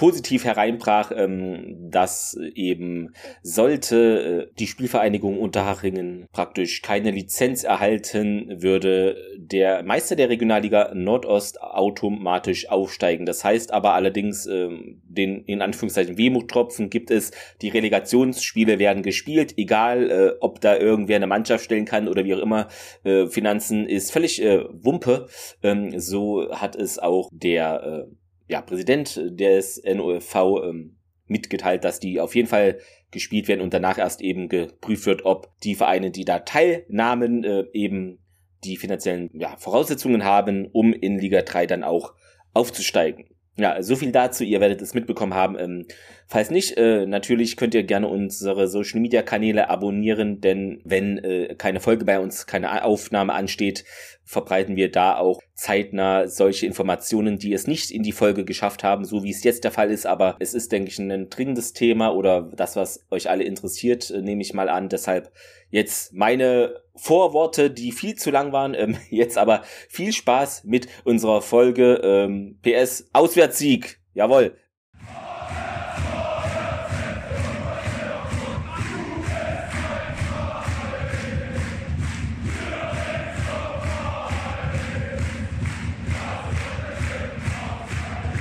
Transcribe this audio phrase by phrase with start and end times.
[0.00, 9.16] positiv hereinbrach, ähm, dass eben sollte äh, die Spielvereinigung Unterhachingen praktisch keine Lizenz erhalten, würde
[9.36, 13.26] der Meister der Regionalliga Nordost automatisch aufsteigen.
[13.26, 14.70] Das heißt aber allerdings, äh,
[15.04, 21.16] den in Anführungszeichen Wehmuttropfen gibt es, die Relegationsspiele werden gespielt, egal äh, ob da irgendwer
[21.16, 22.68] eine Mannschaft stellen kann oder wie auch immer.
[23.04, 25.26] Äh, Finanzen ist völlig äh, Wumpe.
[25.62, 28.19] Ähm, so hat es auch der äh,
[28.50, 32.78] ja, Präsident des NOFV ähm, mitgeteilt, dass die auf jeden Fall
[33.12, 37.64] gespielt werden und danach erst eben geprüft wird, ob die Vereine, die da teilnahmen, äh,
[37.72, 38.18] eben
[38.64, 42.14] die finanziellen ja, Voraussetzungen haben, um in Liga 3 dann auch
[42.52, 43.26] aufzusteigen.
[43.56, 44.44] Ja, so viel dazu.
[44.44, 45.58] Ihr werdet es mitbekommen haben.
[45.58, 45.86] Ähm,
[46.30, 51.56] falls nicht, äh, natürlich könnt ihr gerne unsere Social Media Kanäle abonnieren, denn wenn äh,
[51.56, 53.84] keine Folge bei uns, keine Aufnahme ansteht,
[54.22, 59.04] verbreiten wir da auch zeitnah solche Informationen, die es nicht in die Folge geschafft haben,
[59.04, 60.06] so wie es jetzt der Fall ist.
[60.06, 64.22] Aber es ist, denke ich, ein dringendes Thema oder das, was euch alle interessiert, äh,
[64.22, 64.88] nehme ich mal an.
[64.88, 65.32] Deshalb
[65.70, 68.74] jetzt meine Vorworte, die viel zu lang waren.
[68.74, 73.98] Ähm, jetzt aber viel Spaß mit unserer Folge ähm, PS Auswärtssieg.
[74.14, 74.56] Jawohl.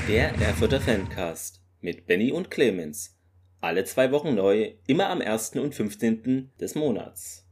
[0.10, 3.16] Der Erfurter Fancast mit Benny und Clemens.
[3.62, 5.52] Alle zwei Wochen neu, immer am 1.
[5.58, 6.50] und 15.
[6.60, 7.46] des Monats.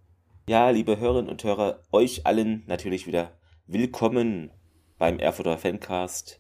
[0.50, 3.38] Ja, liebe Hörerinnen und Hörer, euch allen natürlich wieder
[3.68, 4.50] willkommen
[4.98, 6.40] beim Erfurter Fancast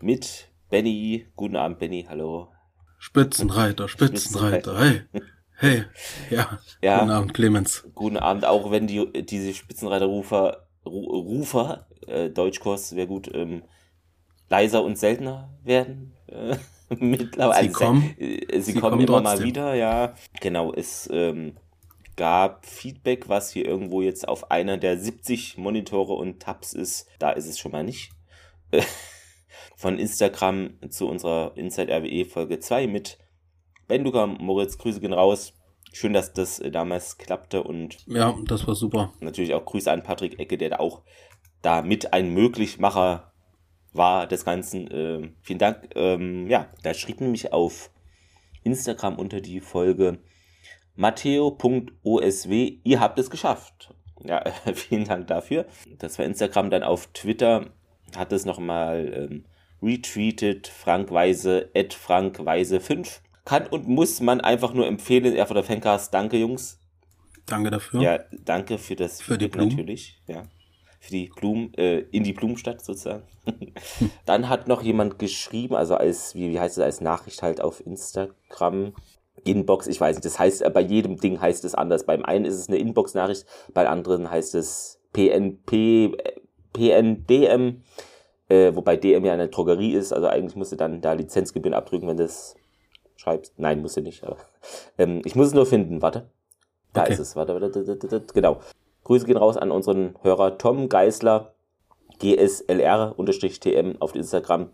[0.00, 1.26] mit Benny.
[1.34, 2.46] Guten Abend, Benny, hallo.
[2.98, 5.00] Spitzenreiter, Spitzenreiter, hey.
[5.58, 5.82] Hey,
[6.30, 6.60] ja.
[6.80, 7.00] ja.
[7.00, 7.88] Guten Abend, Clemens.
[7.92, 13.62] Guten Abend, auch wenn die, diese Spitzenreiterrufer, Rufer, äh, Deutschkurs wäre gut, ähm,
[14.48, 16.14] leiser und seltener werden.
[16.26, 16.56] Äh,
[16.98, 17.68] mittlerweile.
[17.68, 20.14] Sie kommen, äh, sie, sie kommen, kommen immer mal wieder, ja.
[20.40, 21.56] Genau, es ähm,
[22.16, 27.08] gab Feedback, was hier irgendwo jetzt auf einer der 70 Monitore und Tabs ist.
[27.18, 28.10] Da ist es schon mal nicht.
[29.76, 33.18] Von Instagram zu unserer Inside RWE Folge 2 mit
[33.86, 34.78] Benduka Moritz.
[34.78, 35.52] Grüße gehen raus.
[35.92, 37.98] Schön, dass das äh, damals klappte und.
[38.06, 39.12] Ja, das war super.
[39.20, 41.02] Natürlich auch Grüße an Patrick Ecke, der da auch
[41.62, 43.32] da mit ein Möglichmacher
[43.96, 44.90] war des Ganzen.
[44.90, 45.90] Äh, vielen Dank.
[45.94, 47.90] Ähm, ja, da schrieb nämlich auf
[48.62, 50.18] Instagram unter die Folge
[50.96, 53.94] Matteo.osw, ihr habt es geschafft.
[54.24, 54.42] Ja,
[54.74, 55.66] vielen Dank dafür.
[55.98, 56.70] Das war Instagram.
[56.70, 57.66] Dann auf Twitter
[58.16, 59.44] hat es nochmal ähm,
[59.82, 60.68] retweetet.
[60.68, 63.22] Frank Weise, at Frank Weise 5.
[63.44, 65.36] Kann und muss man einfach nur empfehlen.
[65.36, 66.12] Er von der Fancast.
[66.12, 66.80] Danke, Jungs.
[67.44, 68.00] Danke dafür.
[68.00, 69.68] Ja, danke für das für die Blumen.
[69.68, 70.20] natürlich.
[70.26, 70.42] Ja
[71.06, 73.22] für die Blumen, äh, in die Blumenstadt sozusagen.
[74.26, 77.84] Dann hat noch jemand geschrieben, also als, wie, wie heißt es, als Nachricht halt auf
[77.86, 78.92] Instagram,
[79.44, 82.04] Inbox, ich weiß nicht, das heißt, äh, bei jedem Ding heißt es anders.
[82.04, 86.16] Beim einen ist es eine Inbox-Nachricht, bei anderen heißt es PNP,
[86.72, 87.82] PNDM,
[88.48, 92.08] äh, wobei DM ja eine Drogerie ist, also eigentlich musst du dann da Lizenzgebühren abdrücken,
[92.08, 92.56] wenn du das
[93.16, 93.54] schreibst.
[93.58, 94.38] Nein, musst du nicht, aber
[94.98, 96.28] ähm, ich muss es nur finden, warte.
[96.92, 97.12] Da okay.
[97.12, 98.60] ist es, warte, warte, warte, warte, genau.
[99.06, 101.54] Grüße gehen raus an unseren Hörer Tom Geisler,
[102.18, 104.70] GSLR-TM auf Instagram.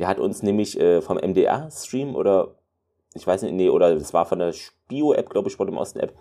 [0.00, 2.56] Der hat uns nämlich äh, vom MDR-Stream oder
[3.14, 6.12] ich weiß nicht, nee, oder das war von der Spio-App, glaube ich, Sport im Osten-App,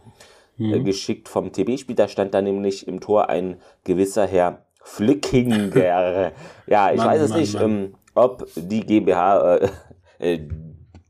[0.57, 0.73] mhm.
[0.75, 1.95] äh, geschickt vom TB-Spiel.
[1.95, 5.75] Da stand da nämlich im Tor ein gewisser Herr Flickinger.
[6.67, 7.63] ja, ich Mann, weiß es Mann, nicht, Mann.
[7.63, 9.69] Ähm, ob die GmbH äh,
[10.19, 10.47] äh,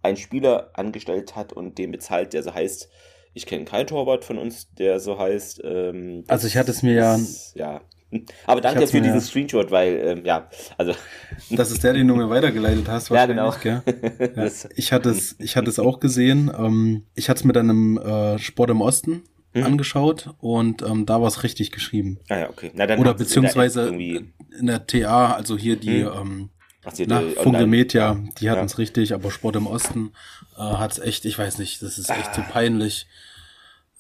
[0.03, 2.89] einen Spieler angestellt hat und den bezahlt, der so heißt,
[3.35, 5.61] ich kenne keinen Torwart von uns, der so heißt.
[5.63, 7.19] Ähm, also ich hatte es mir ja.
[7.53, 7.81] Ja.
[8.45, 9.21] Aber danke für diesen ja.
[9.21, 10.93] Screenshot, weil, ähm, ja, also.
[11.51, 13.81] Das ist der, den du mir weitergeleitet hast, wahrscheinlich, ja, genau.
[13.83, 14.31] Gell?
[14.35, 14.49] Ja.
[14.75, 16.49] Ich hatte es, ich hatte es auch gesehen.
[16.57, 19.23] Ähm, ich hatte es mit einem äh, Sport im Osten
[19.53, 19.63] mhm.
[19.63, 22.19] angeschaut und ähm, da war es richtig geschrieben.
[22.29, 22.71] Ah ja, okay.
[22.73, 26.11] Na, Oder beziehungsweise in der TA, also hier die mhm.
[26.15, 26.49] ähm,
[26.85, 28.77] Ach, die na, Funke Media, die hatten es ja.
[28.77, 30.11] richtig, aber Sport im Osten
[30.55, 32.33] äh, hat es echt, ich weiß nicht, das ist echt ah.
[32.33, 33.07] zu peinlich.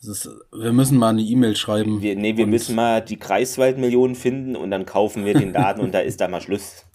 [0.01, 1.99] Ist, wir müssen mal eine E-Mail schreiben.
[1.99, 5.93] Wir, nee, wir müssen mal die Kreiswaldmillionen finden und dann kaufen wir den Laden und
[5.93, 6.85] da ist da mal Schluss.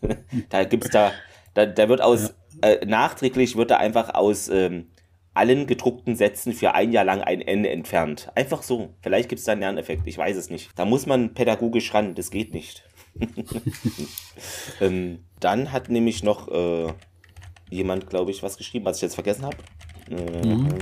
[0.50, 1.10] da gibt's da,
[1.54, 2.32] da, da wird aus,
[2.62, 2.68] ja.
[2.70, 4.86] äh, nachträglich wird da einfach aus ähm,
[5.34, 8.30] allen gedruckten Sätzen für ein Jahr lang ein N entfernt.
[8.34, 8.90] Einfach so.
[9.00, 10.70] Vielleicht gibt es da einen Lerneffekt, ich weiß es nicht.
[10.76, 12.84] Da muss man pädagogisch ran, das geht nicht.
[14.80, 16.92] ähm, dann hat nämlich noch äh,
[17.70, 19.56] jemand, glaube ich, was geschrieben, was ich jetzt vergessen habe.
[20.10, 20.78] Äh, mhm.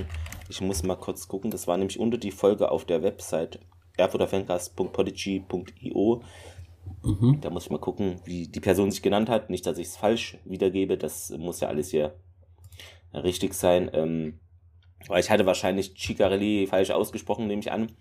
[0.48, 3.60] Ich muss mal kurz gucken, das war nämlich unter die Folge auf der Website
[3.96, 6.22] erfurterfancast.podigy.io.
[7.02, 7.40] Mhm.
[7.40, 9.50] Da muss ich mal gucken, wie die Person sich genannt hat.
[9.50, 12.14] Nicht, dass ich es falsch wiedergebe, das muss ja alles hier
[13.12, 13.90] richtig sein.
[13.92, 14.40] Ähm,
[15.06, 17.92] weil ich hatte wahrscheinlich Ciccarelli falsch ausgesprochen, nehme ich an.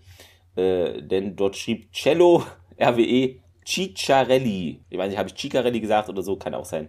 [0.56, 2.42] Äh, denn dort schrieb Cello
[2.80, 3.36] RWE
[3.68, 4.80] Ciccarelli.
[4.88, 6.36] Ich weiß nicht, habe ich Ciccarelli gesagt oder so?
[6.36, 6.88] Kann auch sein.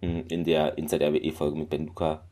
[0.00, 2.24] Hm, in der Inside RWE-Folge mit Ben Luca.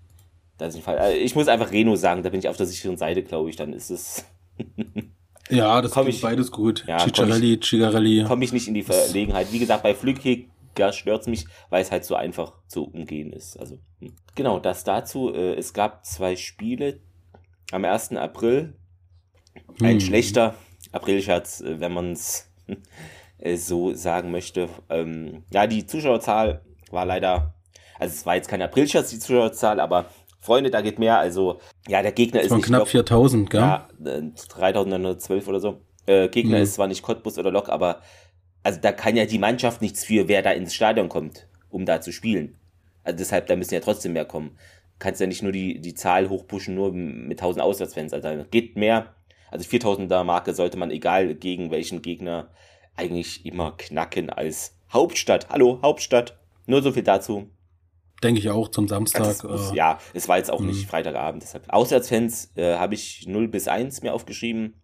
[0.57, 0.99] Das ist nicht Fall.
[0.99, 3.57] Also ich muss einfach Reno sagen, da bin ich auf der sicheren Seite, glaube ich.
[3.57, 4.25] Dann ist es.
[5.51, 6.85] ja, das ist beides gut.
[6.87, 8.25] Ja, Ciccarelli, Ciccarelli.
[8.25, 9.53] Komme ich nicht in die Verlegenheit.
[9.53, 9.97] Wie gesagt, bei
[10.75, 13.59] Gas stört es mich, weil es halt so einfach zu umgehen ist.
[13.59, 14.15] Also, hm.
[14.35, 15.35] genau, das dazu.
[15.35, 17.01] Äh, es gab zwei Spiele
[17.73, 18.13] am 1.
[18.13, 18.75] April.
[19.81, 20.01] Ein hm.
[20.01, 20.55] schlechter
[20.93, 22.77] Aprilscherz, äh, wenn man es äh,
[23.57, 24.69] so sagen möchte.
[24.89, 27.55] Ähm, ja, die Zuschauerzahl war leider,
[27.99, 30.07] also es war jetzt kein Aprilscherz, die Zuschauerzahl, aber
[30.41, 31.19] Freunde, da geht mehr.
[31.19, 32.67] Also, ja, der Gegner ist nicht.
[32.67, 33.61] knapp 4000, gell?
[33.61, 35.81] Ja, 3912 oder so.
[36.07, 36.65] Äh, Gegner hm.
[36.65, 38.01] ist zwar nicht Cottbus oder Lok, aber
[38.63, 42.01] also da kann ja die Mannschaft nichts für, wer da ins Stadion kommt, um da
[42.01, 42.57] zu spielen.
[43.05, 44.57] Also deshalb, da müssen ja trotzdem mehr kommen.
[44.99, 48.13] Kannst ja nicht nur die, die Zahl hochpushen, nur mit 1000 Auswärtsfans.
[48.13, 49.15] Also geht mehr.
[49.51, 52.51] Also 4000er Marke sollte man, egal gegen welchen Gegner,
[52.97, 55.49] eigentlich immer knacken als Hauptstadt.
[55.49, 56.39] Hallo, Hauptstadt.
[56.67, 57.49] Nur so viel dazu.
[58.23, 59.27] Denke ich auch zum Samstag.
[59.27, 60.89] Also, äh, ja, es war jetzt auch nicht mhm.
[60.89, 61.43] Freitagabend.
[61.43, 61.65] Deshalb.
[61.69, 64.75] Auswärtsfans äh, habe ich 0 bis 1 mir aufgeschrieben.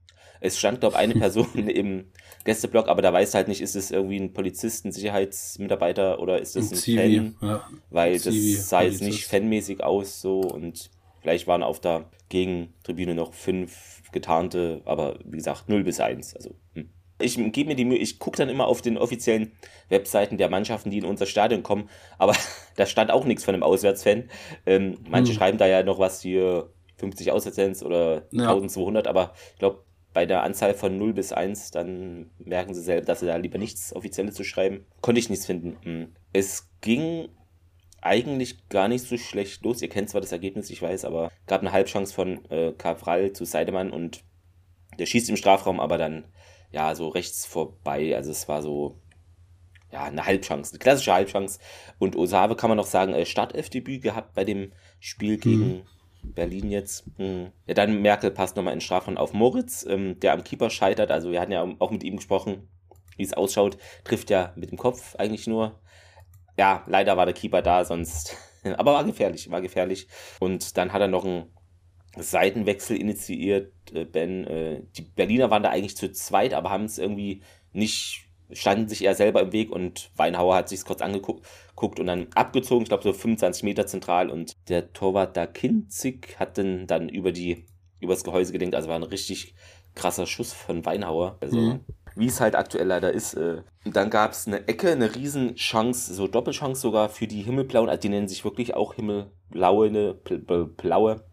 [0.41, 2.07] Es stand, glaube eine Person im
[2.45, 6.73] Gästeblock, aber da weiß halt nicht, ist es irgendwie ein Polizisten, Sicherheitsmitarbeiter oder ist es
[6.73, 7.49] ein, ein Fan?
[7.49, 7.69] Ja.
[7.91, 8.35] Weil das
[8.69, 10.91] sah jetzt nicht fanmäßig aus so und
[11.21, 16.35] vielleicht waren auf der Gegentribüne noch fünf getarnte, aber wie gesagt, 0 bis 1.
[16.35, 16.89] Also, hm.
[17.19, 19.53] Ich gebe mir die Mühe, ich gucke dann immer auf den offiziellen
[19.89, 21.89] Webseiten der Mannschaften, die in unser Stadion kommen,
[22.19, 22.35] aber
[22.77, 24.31] da stand auch nichts von einem Auswärtsfan.
[24.67, 25.39] Ähm, manche hm.
[25.39, 28.51] schreiben da ja noch was hier 50 Auswärtsfans oder ja.
[28.51, 29.85] 1200, aber ich glaube,
[30.15, 33.59] bei der Anzahl von 0 bis 1, dann merken sie selbst, dass sie da lieber
[33.59, 34.87] nichts Offizielles zu schreiben.
[35.01, 35.77] Konnte ich nichts finden.
[35.83, 36.15] Hm.
[36.33, 37.29] Es ging
[38.01, 39.83] eigentlich gar nicht so schlecht los.
[39.83, 43.45] Ihr kennt zwar das Ergebnis, ich weiß, aber gab eine Halbchance von äh, Kavral zu
[43.45, 44.23] Seidemann und
[44.99, 46.25] der schießt im Strafraum, aber dann
[46.71, 48.15] ja so rechts vorbei.
[48.17, 49.01] Also es war so
[49.93, 51.59] ja eine Halbchance, eine klassische Halbchance.
[51.99, 55.85] Und Osave kann man noch sagen, äh, Startelfdebüt gehabt bei dem Spiel gegen
[56.23, 56.35] hm.
[56.35, 57.05] Berlin jetzt.
[57.17, 57.53] Hm.
[57.67, 61.11] Ja, dann Merkel passt nochmal in Strafraum auf Moritz, ähm, der am Keeper scheitert.
[61.11, 62.69] Also wir hatten ja auch mit ihm gesprochen,
[63.17, 63.79] wie es ausschaut.
[64.05, 65.81] Trifft ja mit dem Kopf eigentlich nur.
[66.59, 68.37] Ja, leider war der Keeper da, sonst.
[68.77, 70.09] Aber war gefährlich, war gefährlich.
[70.41, 71.51] Und dann hat er noch einen
[72.23, 73.73] Seitenwechsel initiiert.
[73.93, 77.43] Äh, ben, äh, die Berliner waren da eigentlich zu zweit, aber haben es irgendwie
[77.73, 82.29] nicht standen sich eher selber im Weg und Weinhauer hat sich kurz angeguckt und dann
[82.35, 87.09] abgezogen, ich glaube so 25 Meter zentral und der Torwart da Kinzig hat dann, dann
[87.09, 87.67] über die
[88.01, 89.55] übers Gehäuse gedenkt, also war ein richtig
[89.95, 91.81] krasser Schuss von Weinhauer, also mhm.
[92.15, 93.35] wie es halt aktuell leider ist.
[93.35, 93.63] Äh.
[93.85, 98.01] Und dann gab es eine Ecke, eine Riesenchance, so Doppelchance sogar für die Himmelblauen, also
[98.01, 101.25] die nennen sich wirklich auch Himmelblaue, eine blaue,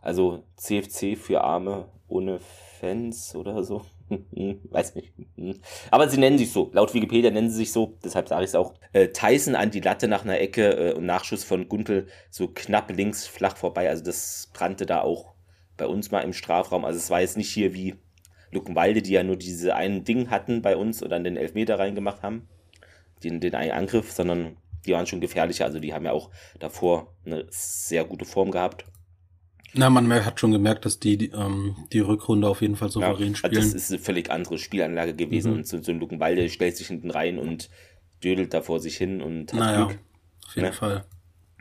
[0.00, 2.40] also CFC für Arme ohne
[2.80, 3.82] Fans oder so.
[4.70, 5.12] Weiß nicht.
[5.90, 6.70] Aber sie nennen sich so.
[6.72, 7.98] Laut Wikipedia nennen sie sich so.
[8.02, 8.74] Deshalb sage ich es auch.
[8.92, 12.90] Äh, Tyson an die Latte nach einer Ecke äh, und Nachschuss von Guntel so knapp
[12.90, 13.88] links flach vorbei.
[13.88, 15.34] Also das brannte da auch
[15.76, 16.84] bei uns mal im Strafraum.
[16.84, 17.96] Also es war jetzt nicht hier wie
[18.50, 22.22] Luckenwalde, die ja nur diese einen Ding hatten bei uns und dann den Elfmeter reingemacht
[22.22, 22.48] haben.
[23.22, 25.66] Den, den einen Angriff, sondern die waren schon gefährlicher.
[25.66, 28.86] Also die haben ja auch davor eine sehr gute Form gehabt.
[29.74, 33.30] Na, man hat schon gemerkt, dass die, die, ähm, die Rückrunde auf jeden Fall souverän
[33.30, 33.54] ja, spielen.
[33.54, 35.52] Das ist eine völlig andere Spielanlage gewesen.
[35.52, 35.58] Mhm.
[35.58, 37.68] Und so, so ein Luckenwalde stellt sich hinten rein und
[38.24, 39.98] dödelt da vor sich hin und hat naja, Glück.
[40.46, 40.72] Auf jeden ne?
[40.72, 41.04] Fall.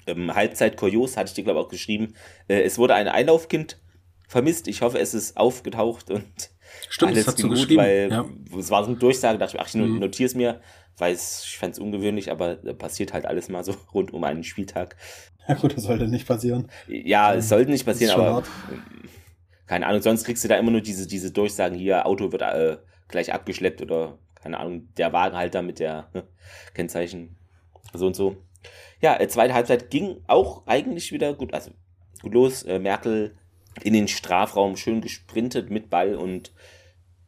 [0.07, 2.13] Ähm, Halbzeit kurios, hatte ich dir, glaube ich, auch geschrieben.
[2.47, 3.79] Äh, es wurde ein Einlaufkind
[4.27, 4.67] vermisst.
[4.67, 6.51] Ich hoffe, es ist aufgetaucht und
[6.89, 8.25] Stimmt, alles das hast gut, weil ja.
[8.57, 9.99] es war so eine Durchsage, dachte ich, ach, ich mhm.
[9.99, 10.61] notiere es mir,
[10.97, 14.95] weil ich fand es ungewöhnlich, aber passiert halt alles mal so rund um einen Spieltag.
[15.48, 16.70] Ja gut, das sollte nicht passieren.
[16.88, 18.44] Ja, es sollte nicht passieren, aber
[19.66, 22.77] keine Ahnung, sonst kriegst du da immer nur diese, diese Durchsagen hier, Auto wird äh,
[23.08, 26.24] gleich abgeschleppt oder keine Ahnung, der Wagenhalter mit der ne,
[26.74, 27.38] Kennzeichen
[27.94, 28.38] so und so.
[29.01, 31.72] Ja, äh, zweite Halbzeit ging auch eigentlich wieder gut, also
[32.22, 32.63] gut los.
[32.63, 33.36] Äh, Merkel
[33.84, 36.54] in den Strafraum schön gesprintet mit Ball und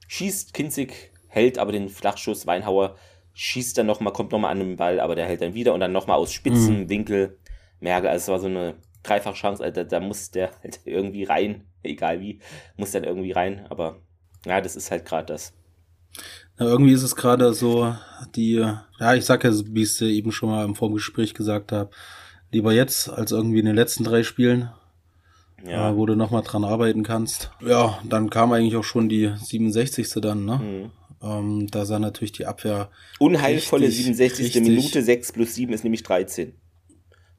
[0.07, 2.47] schießt Kinzig, hält aber den Flachschuss.
[2.47, 2.95] Weinhauer
[3.33, 5.91] schießt dann nochmal, kommt nochmal an den Ball, aber der hält dann wieder und dann
[5.91, 6.89] nochmal aus spitzen mhm.
[6.89, 7.37] Winkel.
[7.79, 11.65] Merkel, also es war so eine Dreifachchance, also da, da muss der halt irgendwie rein,
[11.83, 12.39] egal wie,
[12.77, 14.01] muss dann irgendwie rein, aber
[14.45, 15.53] ja, das ist halt gerade das.
[16.59, 17.95] Ja, irgendwie ist es gerade so,
[18.35, 21.91] die, ja, ich sag ja, wie ich es eben schon mal im Vorgespräch gesagt habe,
[22.51, 24.69] lieber jetzt als irgendwie in den letzten drei Spielen,
[25.65, 25.91] ja.
[25.91, 27.51] äh, wo du nochmal dran arbeiten kannst.
[27.61, 30.09] Ja, dann kam eigentlich auch schon die 67.
[30.21, 30.57] dann, ne?
[30.57, 30.91] Mhm.
[31.21, 32.89] Ähm, da sah natürlich die Abwehr.
[33.19, 34.45] Unheilvolle richtig, 67.
[34.45, 34.63] Richtig.
[34.63, 36.53] Minute 6 plus 7 ist nämlich 13.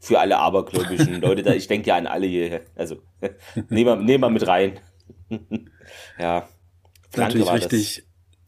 [0.00, 2.62] Für alle abergläubischen Leute, da, ich denke ja an alle hier.
[2.74, 2.96] Also,
[3.68, 4.80] nehmen wir, nehmen wir mit rein.
[6.18, 6.48] ja.
[7.10, 8.04] Flanke natürlich richtig.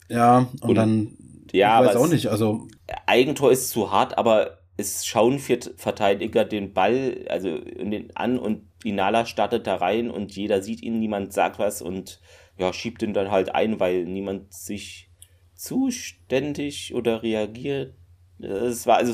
[0.08, 0.16] Das.
[0.16, 1.16] Ja, und, und dann,
[1.52, 2.66] ja, ich weiß auch nicht, also.
[3.06, 8.68] Eigentor ist zu hart, aber es schauen vier Verteidiger den Ball, also den an und
[8.84, 12.20] Inala startet da rein und jeder sieht ihn, niemand sagt was und
[12.58, 15.10] ja, schiebt ihn dann halt ein, weil niemand sich
[15.54, 17.94] zuständig oder reagiert.
[18.42, 19.12] Es war, also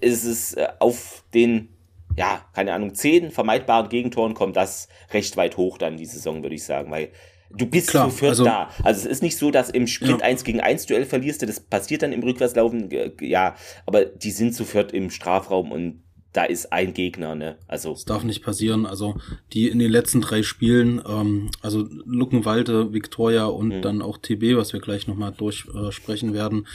[0.00, 1.68] es ist äh, auf den,
[2.16, 6.54] ja, keine Ahnung, zehn vermeidbaren Gegentoren kommt das recht weit hoch dann die Saison, würde
[6.54, 7.10] ich sagen, weil
[7.52, 8.70] Du bist Klar, zu viert also, da.
[8.84, 10.26] Also es ist nicht so, dass im Sprint ja.
[10.26, 12.88] 1 gegen 1 Duell verlierst das passiert dann im Rückwärtslaufen,
[13.20, 17.56] ja, aber die sind zu viert im Strafraum und da ist ein Gegner, ne?
[17.66, 17.92] Also.
[17.92, 18.86] Das darf nicht passieren.
[18.86, 19.16] Also
[19.52, 23.82] die in den letzten drei Spielen, ähm, also Luckenwalde, Victoria und mhm.
[23.82, 26.66] dann auch TB, was wir gleich nochmal durchsprechen äh, werden,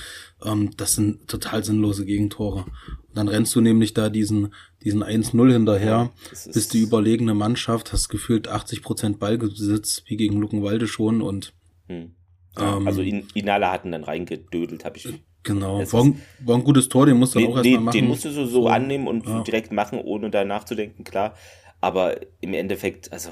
[0.43, 2.65] ähm, das sind total sinnlose Gegentore.
[2.65, 7.93] Und dann rennst du nämlich da diesen, diesen 1-0 hinterher, ja, bist die überlegene Mannschaft,
[7.93, 11.53] hast gefühlt 80 Prozent Ballbesitz, wie gegen Luckenwalde schon und
[11.87, 12.13] hm.
[12.57, 15.07] ja, ähm, also In Inala hatten dann reingedödelt, habe ich.
[15.45, 17.95] Genau, war ein, war ein, gutes Tor, den musst du nee, auch erstmal machen.
[17.95, 19.43] Den musst du so, so annehmen und ja.
[19.43, 21.35] direkt machen, ohne da nachzudenken, klar.
[21.81, 23.29] Aber im Endeffekt, also.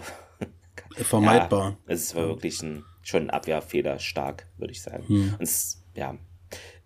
[0.96, 1.78] Vermeidbar.
[1.88, 5.08] Ja, es war wirklich ein, schon ein Abwehrfehler stark, würde ich sagen.
[5.08, 5.34] Hm.
[5.40, 6.16] Und es, ja,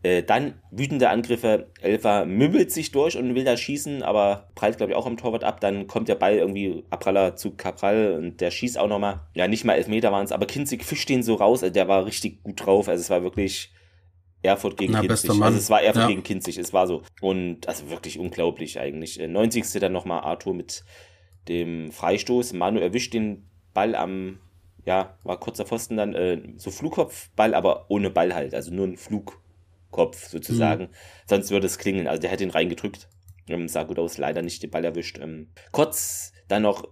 [0.02, 1.72] äh, dann wütende Angriffe.
[1.82, 5.44] Elfer mümmelt sich durch und will da schießen, aber prallt, glaube ich, auch am Torwart
[5.44, 5.60] ab.
[5.60, 9.22] Dann kommt der Ball irgendwie Abraller zu Cabral und der schießt auch nochmal.
[9.34, 11.64] Ja, nicht mal elf Meter waren es, aber Kinzig fischt den so raus.
[11.64, 12.88] Also der war richtig gut drauf.
[12.88, 13.74] Also es war wirklich
[14.42, 15.30] Erfurt gegen Na, Kinzig.
[15.30, 16.08] Also es war Erfurt ja.
[16.08, 17.04] gegen Kinzig, es war so.
[17.22, 19.20] Und also wirklich unglaublich eigentlich.
[19.20, 19.76] 90.
[19.76, 20.84] Äh, dann nochmal Arthur mit
[21.48, 22.54] dem Freistoß.
[22.54, 24.40] Manu erwischt den Ball am,
[24.86, 28.54] ja, war kurzer Pfosten dann, äh, so Flugkopfball, aber ohne Ball halt.
[28.54, 29.42] Also nur ein Flug.
[29.90, 30.84] Kopf sozusagen.
[30.84, 30.90] Mhm.
[31.28, 32.08] Sonst würde es klingeln.
[32.08, 33.08] Also der hätte ihn reingedrückt.
[33.48, 35.18] Ähm, sah gut aus, leider nicht den Ball erwischt.
[35.20, 36.88] Ähm, kurz dann noch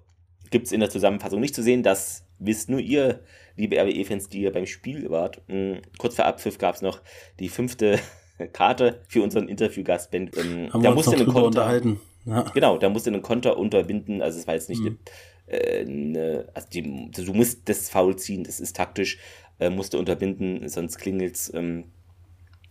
[0.49, 3.23] gibt es in der Zusammenfassung nicht zu sehen, das wisst nur ihr,
[3.55, 5.41] liebe RWE-Fans, die ihr beim Spiel wart.
[5.47, 7.01] Ähm, kurz vor Abpfiff gab es noch
[7.39, 8.00] die fünfte
[8.53, 10.29] Karte für unseren Interviewgast Ben.
[10.38, 12.00] Ähm, Haben da wir uns musste noch Konter, unterhalten.
[12.25, 12.41] Ja.
[12.53, 14.21] Genau, da musste einen Konter unterbinden.
[14.21, 15.00] Also es war jetzt nicht mhm.
[15.47, 19.19] eine, äh, eine, also die, du musst das Foul ziehen, das ist taktisch,
[19.59, 21.51] äh, musste unterbinden, sonst klingelt's.
[21.53, 21.85] Ähm,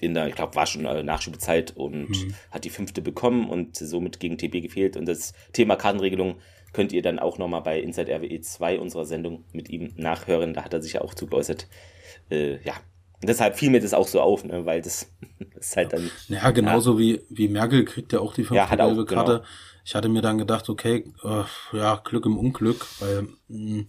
[0.01, 2.35] in der, ich glaube, war schon äh, Nachschubezeit und mhm.
[2.51, 4.97] hat die fünfte bekommen und somit gegen TB gefehlt.
[4.97, 6.37] Und das Thema Kartenregelung
[6.75, 10.53] könnt ihr dann auch nochmal bei Inside RWE 2 unserer Sendung mit ihm nachhören.
[10.53, 11.69] Da hat er sich ja auch zugeäußert.
[12.31, 12.75] Äh, ja,
[13.23, 15.11] deshalb fiel mir das auch so auf, ne, weil das,
[15.55, 16.11] ist halt dann.
[16.29, 16.99] Ja, genauso ja.
[16.99, 19.33] Wie, wie Merkel kriegt ja auch die fünfte ja, gelbe Karte.
[19.33, 19.45] Genau.
[19.87, 23.87] Ich hatte mir dann gedacht, okay, äh, ja, Glück im Unglück, weil mh, mm,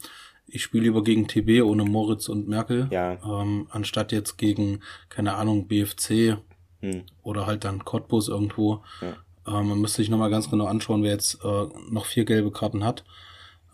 [0.48, 3.18] ich spiele lieber gegen TB ohne Moritz und Merkel, ja.
[3.24, 6.38] ähm, anstatt jetzt gegen, keine Ahnung, BFC
[6.82, 7.04] hm.
[7.24, 8.84] oder halt dann Cottbus irgendwo.
[9.02, 9.18] Ja.
[9.48, 12.84] Ähm, man müsste sich nochmal ganz genau anschauen, wer jetzt äh, noch vier gelbe Karten
[12.84, 13.04] hat.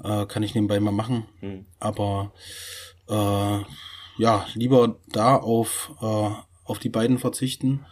[0.03, 1.25] Äh, kann ich nebenbei mal machen.
[1.39, 1.65] Hm.
[1.79, 2.31] Aber
[3.09, 3.59] äh,
[4.21, 6.29] ja, lieber da auf, äh,
[6.65, 7.85] auf die beiden verzichten.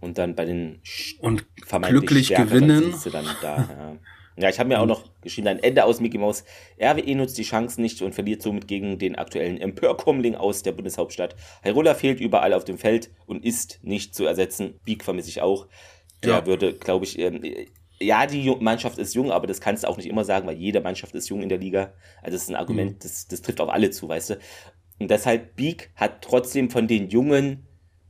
[0.00, 0.80] Und dann bei den
[1.20, 1.46] und
[1.82, 2.94] glücklich gewinnen.
[3.40, 3.96] Da, ja.
[4.36, 6.44] Ja, ich habe mir auch noch geschrieben, ein Ende aus Mickey Mouse.
[6.80, 11.36] RWE nutzt die Chancen nicht und verliert somit gegen den aktuellen Empörkommling aus der Bundeshauptstadt.
[11.62, 14.80] Hyrule fehlt überall auf dem Feld und ist nicht zu ersetzen.
[14.84, 15.66] Beak vermisse ich auch.
[16.22, 16.46] Der ja.
[16.46, 17.42] würde, glaube ich, ähm,
[18.00, 20.80] ja, die Mannschaft ist jung, aber das kannst du auch nicht immer sagen, weil jede
[20.80, 21.92] Mannschaft ist jung in der Liga.
[22.20, 22.98] Also das ist ein Argument, mhm.
[23.00, 24.38] das, das trifft auf alle zu, weißt du.
[24.98, 27.66] Und deshalb, Beak hat trotzdem von den Jungen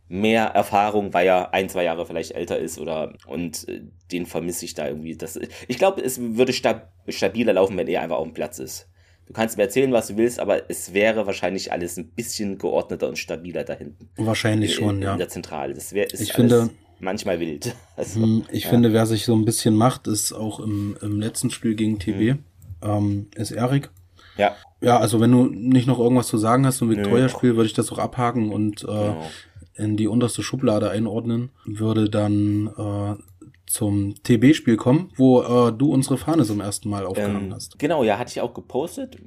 [0.08, 4.66] mehr Erfahrung, weil er ein, zwei Jahre vielleicht älter ist oder und äh, den vermisse
[4.66, 5.16] ich da irgendwie.
[5.16, 8.88] Das, ich glaube, es würde stab stabiler laufen, wenn er einfach auf dem Platz ist.
[9.26, 13.08] Du kannst mir erzählen, was du willst, aber es wäre wahrscheinlich alles ein bisschen geordneter
[13.08, 14.10] und stabiler da hinten.
[14.16, 15.12] Wahrscheinlich schon, in, ja.
[15.12, 15.72] In der Zentrale.
[15.72, 16.68] Das wäre ich finde,
[17.02, 17.74] manchmal wild.
[17.96, 18.70] Also, hm, ich ja.
[18.70, 22.20] finde, wer sich so ein bisschen macht, ist auch im, im letzten Spiel gegen TB,
[22.20, 22.38] mhm.
[22.82, 23.90] ähm, ist Erik.
[24.38, 24.56] Ja.
[24.80, 27.92] Ja, also wenn du nicht noch irgendwas zu sagen hast zum Victoria-Spiel, würde ich das
[27.92, 29.30] auch abhaken und äh, genau.
[29.74, 31.50] in die unterste Schublade einordnen.
[31.64, 33.22] Würde dann äh,
[33.66, 37.78] zum TB-Spiel kommen, wo äh, du unsere Fahne zum ersten Mal aufgenommen ähm, hast.
[37.78, 39.18] Genau, ja, hatte ich auch gepostet.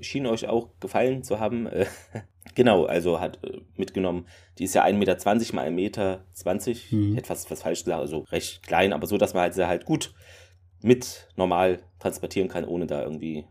[0.00, 1.68] Schien euch auch gefallen zu haben.
[2.54, 4.26] Genau, also hat äh, mitgenommen,
[4.58, 5.14] die ist ja 1,20 Meter
[5.54, 6.24] mal 1,20 Meter.
[6.90, 7.16] Mhm.
[7.16, 10.14] Etwas was falsch gesagt, also recht klein, aber so, dass man halt sie halt gut
[10.82, 13.46] mit normal transportieren kann, ohne da irgendwie.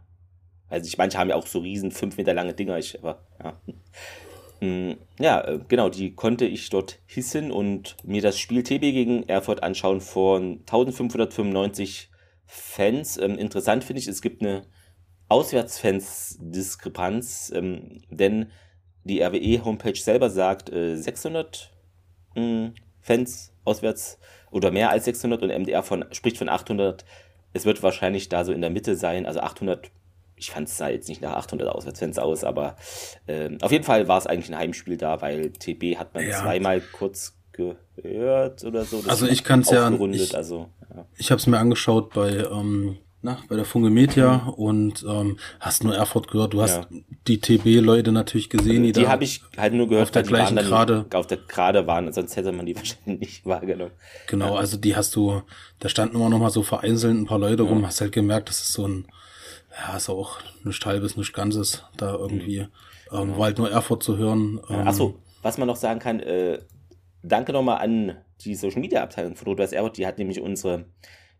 [0.69, 3.59] Also ich, manche haben ja auch so riesen, fünf Meter lange Dinger, ich, aber ja.
[4.59, 9.23] Hm, ja, äh, genau, die konnte ich dort hissen und mir das Spiel TB gegen
[9.23, 12.09] Erfurt anschauen von 1595
[12.45, 13.17] Fans.
[13.17, 14.65] Ähm, interessant finde ich, es gibt eine
[15.27, 18.51] Auswärtsfans-Diskrepanz, ähm, denn
[19.03, 21.71] die RWE-Homepage selber sagt äh, 600
[22.35, 24.19] mh, Fans auswärts
[24.51, 27.05] oder mehr als 600 und MDR von, spricht von 800.
[27.53, 29.91] Es wird wahrscheinlich da so in der Mitte sein, also 800
[30.35, 32.75] ich fand es jetzt nicht nach 800 Auswärtsfans aus, aber
[33.27, 36.41] äh, auf jeden Fall war es eigentlich ein Heimspiel da, weil TB hat man ja.
[36.41, 38.97] zweimal kurz gehört oder so.
[38.97, 41.05] Das also ich kann es ja, ich, also, ja.
[41.17, 44.49] ich habe es mir angeschaut bei ähm, na, bei der Funke Media mhm.
[44.49, 46.53] und ähm, hast nur Erfurt gehört.
[46.53, 46.99] Du hast ja.
[47.27, 48.83] die TB-Leute natürlich gesehen.
[48.83, 51.05] Die, die habe ich halt nur gehört, auf der gleichen Gerade.
[51.13, 53.93] Auf der Gerade waren, sonst hätte man die wahrscheinlich nicht wahrgenommen.
[54.27, 54.59] Genau, ja.
[54.59, 55.41] also die hast du,
[55.79, 58.59] da standen immer noch mal so vereinzelt ein paar Leute rum, hast halt gemerkt, das
[58.59, 59.07] ist so ein
[59.75, 62.61] ja, ist auch nicht halbes, nicht ganzes, da irgendwie.
[63.11, 63.17] Mhm.
[63.17, 64.59] Ähm, war halt nur Erfurt zu hören.
[64.69, 66.59] Ähm, Achso, was man noch sagen kann, äh,
[67.21, 70.85] danke nochmal an die Social Media Abteilung von Rot-Weiß Erfurt, die hat nämlich unsere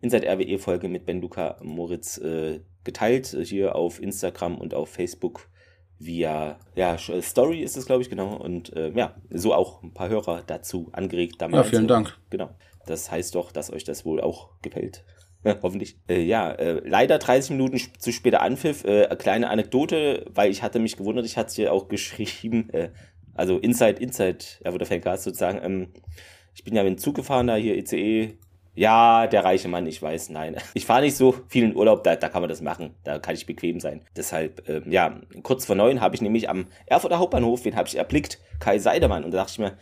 [0.04, 4.90] Inside RWE Folge mit Ben Luca Moritz äh, geteilt, äh, hier auf Instagram und auf
[4.90, 5.48] Facebook
[5.98, 8.36] via ja, Story ist es, glaube ich, genau.
[8.36, 11.36] Und äh, ja, so auch ein paar Hörer dazu angeregt.
[11.40, 11.68] Damals.
[11.68, 12.18] Ja, vielen Dank.
[12.30, 12.50] Genau.
[12.86, 15.06] Das heißt doch, dass euch das wohl auch gefällt.
[15.64, 15.98] Hoffentlich.
[16.10, 18.84] Äh, ja, äh, leider 30 Minuten zu später Anpfiff.
[18.84, 22.90] Äh, kleine Anekdote, weil ich hatte mich gewundert, ich hatte es hier auch geschrieben, äh,
[23.36, 25.60] also Inside, Inside, ja, wo der Fancast sozusagen.
[25.64, 25.94] Ähm,
[26.54, 28.38] ich bin ja mit dem Zug gefahren, da hier ECE.
[28.76, 30.56] Ja, der reiche Mann, ich weiß, nein.
[30.74, 32.96] Ich fahre nicht so viel in Urlaub, da, da kann man das machen.
[33.04, 34.02] Da kann ich bequem sein.
[34.16, 37.98] Deshalb, äh, ja, kurz vor neun habe ich nämlich am Erfurter Hauptbahnhof, wen habe ich
[37.98, 38.40] erblickt?
[38.60, 39.24] Kai Seidemann.
[39.24, 39.78] Und da dachte ich mir,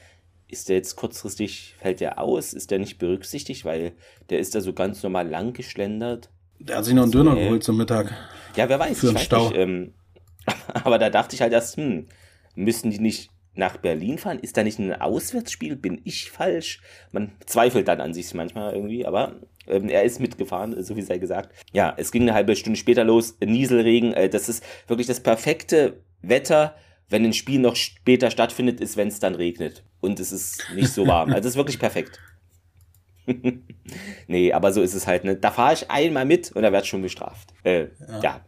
[0.49, 2.53] ist der jetzt kurzfristig, fällt der aus?
[2.53, 3.63] Ist der nicht berücksichtigt?
[3.63, 3.93] Weil
[4.29, 6.29] der ist da so ganz normal lang geschlendert.
[6.59, 8.13] Der hat sich noch einen Döner geholt zum Mittag.
[8.55, 8.99] Ja, wer weiß.
[8.99, 9.47] Für den Stau.
[9.47, 9.93] Nicht, ähm,
[10.73, 12.07] aber da dachte ich halt erst, hm,
[12.55, 14.39] müssen die nicht nach Berlin fahren?
[14.39, 15.75] Ist da nicht ein Auswärtsspiel?
[15.75, 16.81] Bin ich falsch?
[17.11, 19.35] Man zweifelt dann an sich manchmal irgendwie, aber
[19.67, 21.53] ähm, er ist mitgefahren, so wie sei gesagt.
[21.73, 24.13] Ja, es ging eine halbe Stunde später los, Nieselregen.
[24.13, 26.75] Äh, das ist wirklich das perfekte Wetter
[27.11, 29.83] wenn ein Spiel noch später stattfindet, ist, wenn es dann regnet.
[29.99, 31.29] Und es ist nicht so warm.
[31.33, 32.19] Also es ist wirklich perfekt.
[34.27, 35.25] nee, aber so ist es halt.
[35.25, 35.35] Ne?
[35.35, 37.53] Da fahre ich einmal mit und da wird schon bestraft.
[37.63, 38.21] Äh, ja.
[38.23, 38.45] ja.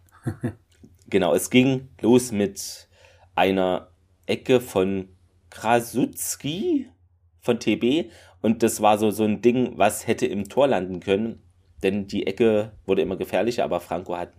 [1.10, 2.88] genau, es ging los mit
[3.36, 3.90] einer
[4.26, 5.10] Ecke von
[5.50, 6.88] Krasutski
[7.42, 11.42] von TB und das war so, so ein Ding, was hätte im Tor landen können,
[11.82, 14.34] denn die Ecke wurde immer gefährlicher, aber Franco hat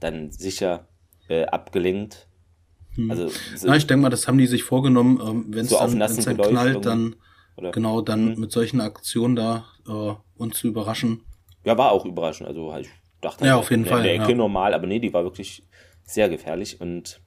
[0.00, 0.86] dann sicher
[1.28, 2.28] äh, abgelenkt
[2.94, 3.10] hm.
[3.10, 3.30] Also,
[3.64, 6.24] Na, ich denke mal, das haben die sich vorgenommen, ähm, wenn es so dann, wenn's
[6.24, 7.16] dann knallt, dann
[7.56, 7.70] oder?
[7.70, 8.40] genau, dann hm.
[8.40, 11.22] mit solchen Aktionen da äh, uns zu überraschen.
[11.64, 12.48] Ja, war auch überraschend.
[12.48, 12.88] Also ich
[13.20, 14.36] dachte, ja, auf jeden in, Fall, der Ecke ja.
[14.36, 15.64] normal, aber nee, die war wirklich
[16.02, 16.80] sehr gefährlich.
[16.80, 17.20] Und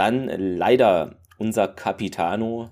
[0.00, 2.70] dann leider unser Capitano,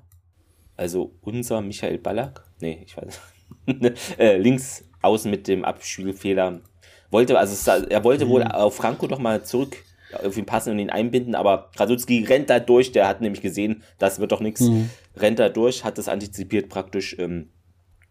[0.78, 3.20] also unser Michael Ballack, nee, ich weiß
[4.18, 6.62] äh, links außen mit dem Abspielfehler,
[7.10, 8.30] wollte, also er wollte mhm.
[8.30, 9.76] wohl auf Franco doch mal zurück
[10.22, 14.20] irgendwie passen und ihn einbinden, aber Krasutski rennt da durch, der hat nämlich gesehen, das
[14.20, 14.88] wird doch nichts, mhm.
[15.14, 17.50] rennt da durch, hat das antizipiert praktisch ähm,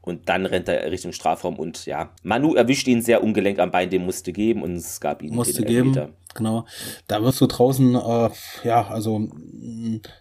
[0.08, 3.90] und dann rennt er Richtung Strafraum und ja, Manu erwischt ihn sehr ungelenk am Bein,
[3.90, 6.66] dem musste geben und es gab ihn musste geben, genau.
[7.08, 8.30] Da wirst du draußen, äh,
[8.64, 9.28] ja, also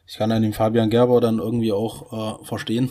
[0.07, 2.91] ich kann den Fabian Gerber dann irgendwie auch äh, verstehen.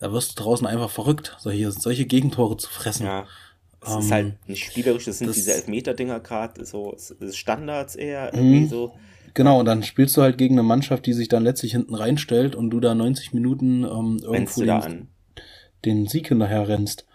[0.00, 3.06] Da wirst du draußen einfach verrückt, solche, solche Gegentore zu fressen.
[3.06, 3.26] Ja.
[3.86, 6.96] Es ist halt ähm, nicht spielerisch, das sind das, diese Elfmeter-Dinger gerade, so
[7.30, 8.38] Standards eher, mhm.
[8.38, 8.94] irgendwie so.
[9.34, 12.54] Genau, und dann spielst du halt gegen eine Mannschaft, die sich dann letztlich hinten reinstellt
[12.54, 15.08] und du da 90 Minuten ähm, irgendwo den,
[15.84, 17.06] den, Sieg hinterher rennst.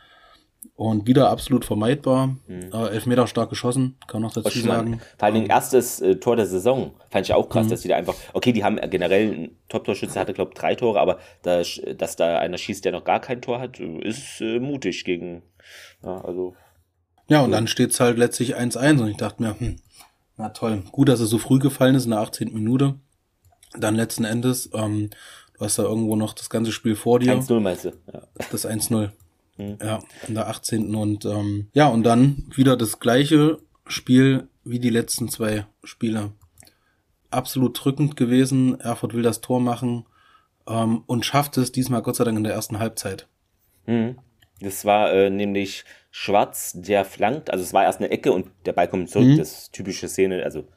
[0.76, 2.36] Und wieder absolut vermeidbar.
[2.48, 2.72] Mhm.
[2.74, 5.02] Äh, Elfmeter stark geschossen, kann noch dazu sagen.
[5.18, 6.94] Vor allem ähm, erstes äh, Tor der Saison.
[7.10, 7.70] Fand ich auch krass, mhm.
[7.72, 8.16] dass die da einfach.
[8.34, 11.64] Okay, die haben generell einen Top-Torschütze, hatte, glaube drei Tore, aber da,
[11.98, 15.44] dass da einer schießt, der noch gar kein Tor hat, ist äh, mutig gegen
[16.04, 16.56] ja, also.
[17.28, 19.78] Ja, und dann steht's halt letztlich 1-1 und ich dachte mir, hm,
[20.38, 22.54] na toll, gut, dass es so früh gefallen ist in der 18.
[22.54, 22.96] Minute.
[23.78, 25.12] Dann letzten Endes, ähm,
[25.60, 27.34] du hast da irgendwo noch das ganze Spiel vor dir.
[27.34, 27.90] 1-0 meinst du?
[28.12, 28.24] Ja.
[28.52, 29.12] Das 1-0.
[29.58, 29.78] Mhm.
[29.82, 30.96] Ja, in der 18.
[30.96, 36.32] Und ähm, ja, und dann wieder das gleiche Spiel wie die letzten zwei Spiele.
[37.30, 38.80] absolut drückend gewesen.
[38.80, 40.06] Erfurt will das Tor machen
[40.68, 43.28] ähm, und schafft es diesmal Gott sei Dank in der ersten Halbzeit.
[43.86, 44.18] Mhm.
[44.62, 48.74] Das war äh, nämlich Schwarz, der flankt, also es war erst eine Ecke und der
[48.74, 49.38] Ball kommt zurück, mhm.
[49.38, 50.68] das typische Szene, also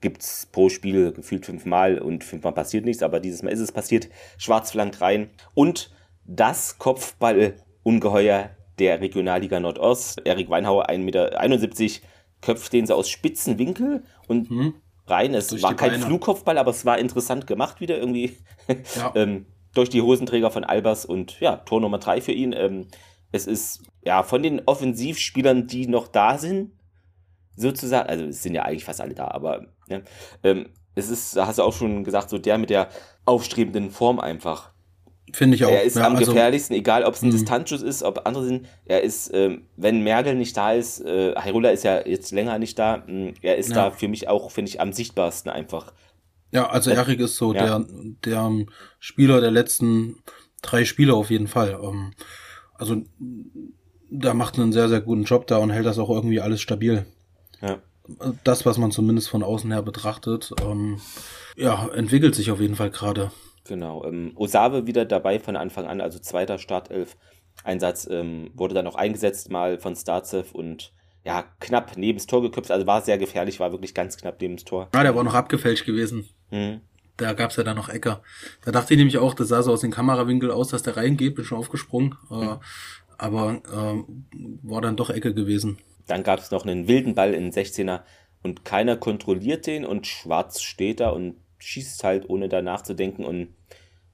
[0.00, 4.08] gibt's pro Spiel gefühlt fünfmal und fünfmal passiert nichts, aber dieses Mal ist es passiert.
[4.38, 5.90] Schwarz flankt rein und
[6.24, 12.06] das Kopfball-Ungeheuer der Regionalliga Nordost, Erik Weinhauer, 1,71 Meter,
[12.42, 14.74] köpft den so aus spitzen Winkel und mhm.
[15.06, 15.34] rein.
[15.34, 18.36] Es durch war kein Flugkopfball, aber es war interessant gemacht wieder irgendwie.
[18.96, 19.12] Ja.
[19.14, 22.52] ähm, durch die Hosenträger von Albers und ja, Tor Nummer 3 für ihn.
[22.52, 22.88] Ähm,
[23.32, 26.72] es ist ja von den Offensivspielern, die noch da sind,
[27.56, 30.00] sozusagen, also es sind ja eigentlich fast alle da, aber ja,
[30.42, 32.88] ähm, es ist, hast du auch schon gesagt, so der mit der
[33.24, 34.72] aufstrebenden Form einfach.
[35.32, 35.70] Finde ich auch.
[35.70, 37.32] Er ist ja, am also, gefährlichsten, egal ob es ein mhm.
[37.32, 38.66] Distanzschuss ist, ob andere sind.
[38.84, 42.78] Er ist, ähm, wenn Mergel nicht da ist, äh, Hairula ist ja jetzt länger nicht
[42.78, 43.74] da, mh, mm, er ist ja.
[43.74, 45.92] da für mich auch, finde ich, am sichtbarsten einfach.
[46.52, 47.80] Ja, also Erik ist so ja.
[47.80, 47.86] der,
[48.24, 48.66] der
[48.98, 50.22] Spieler der letzten
[50.62, 51.78] drei Spiele auf jeden Fall.
[51.82, 52.12] Ähm,
[52.74, 53.02] also
[54.10, 57.04] da macht einen sehr, sehr guten Job da und hält das auch irgendwie alles stabil.
[57.60, 57.82] Ja.
[58.44, 61.00] Das, was man zumindest von außen her betrachtet, ähm,
[61.56, 63.30] ja, entwickelt sich auf jeden Fall gerade.
[63.64, 64.04] Genau.
[64.04, 67.16] Ähm, Osabe wieder dabei von Anfang an, also zweiter Startelf.
[67.64, 70.92] Einsatz ähm, wurde dann auch eingesetzt mal von Starzev und
[71.24, 74.56] ja, knapp neben das Tor geköpft, also war sehr gefährlich, war wirklich ganz knapp neben
[74.56, 74.88] das Tor.
[74.92, 76.28] Ah, der war noch abgefälscht gewesen.
[76.50, 76.80] Mhm.
[77.16, 78.22] Da gab's ja dann noch Ecker.
[78.64, 81.34] Da dachte ich nämlich auch, das sah so aus dem Kamerawinkel aus, dass der reingeht,
[81.34, 82.14] bin schon aufgesprungen.
[82.28, 82.58] Mhm.
[83.18, 84.04] aber äh,
[84.62, 85.78] war dann doch Ecke gewesen.
[86.06, 88.02] Dann gab es noch einen wilden Ball in 16er
[88.42, 93.24] und keiner kontrolliert den und Schwarz steht da und schießt halt, ohne da nachzudenken.
[93.24, 93.54] Und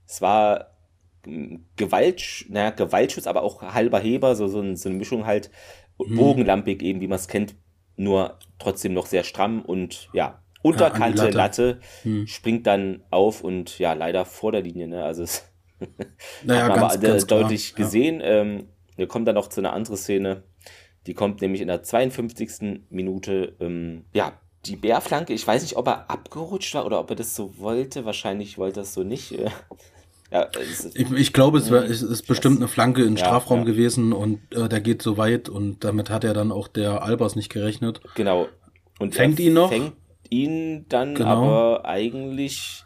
[0.07, 0.77] es war
[1.25, 5.51] hm, Gewalt, naja, Gewaltschuss, aber auch halber Heber, so, so, eine, so eine Mischung halt,
[6.03, 6.17] hm.
[6.17, 7.55] bogenlampig eben, wie man es kennt,
[7.97, 12.27] nur trotzdem noch sehr stramm und ja, Unterkante ja, Latte, Latte hm.
[12.27, 15.05] springt dann auf und ja, leider vor der Linie, ne?
[15.05, 15.53] Also es
[16.45, 17.85] naja, hat man ganz, aber ganz deutlich klar.
[17.85, 18.21] gesehen.
[18.21, 18.27] Ja.
[18.27, 20.45] Ähm, wir kommen dann noch zu einer anderen Szene.
[21.07, 22.81] Die kommt nämlich in der 52.
[22.91, 23.55] Minute.
[23.61, 24.33] Ähm, ja,
[24.67, 28.05] die Bärflanke, ich weiß nicht, ob er abgerutscht war oder ob er das so wollte.
[28.05, 29.35] Wahrscheinlich wollte er es so nicht.
[30.33, 30.49] Ja,
[30.95, 33.65] ich, ich, glaube, es, war, es ist bestimmt eine Flanke in ja, Strafraum ja.
[33.67, 37.37] gewesen und äh, der geht so weit und damit hat er dann auch der Albers
[37.37, 38.01] nicht gerechnet.
[38.15, 38.49] Genau.
[38.99, 39.69] Und fängt ihn noch.
[39.69, 39.93] Fängt
[40.31, 41.45] ihn dann genau.
[41.45, 42.83] aber eigentlich.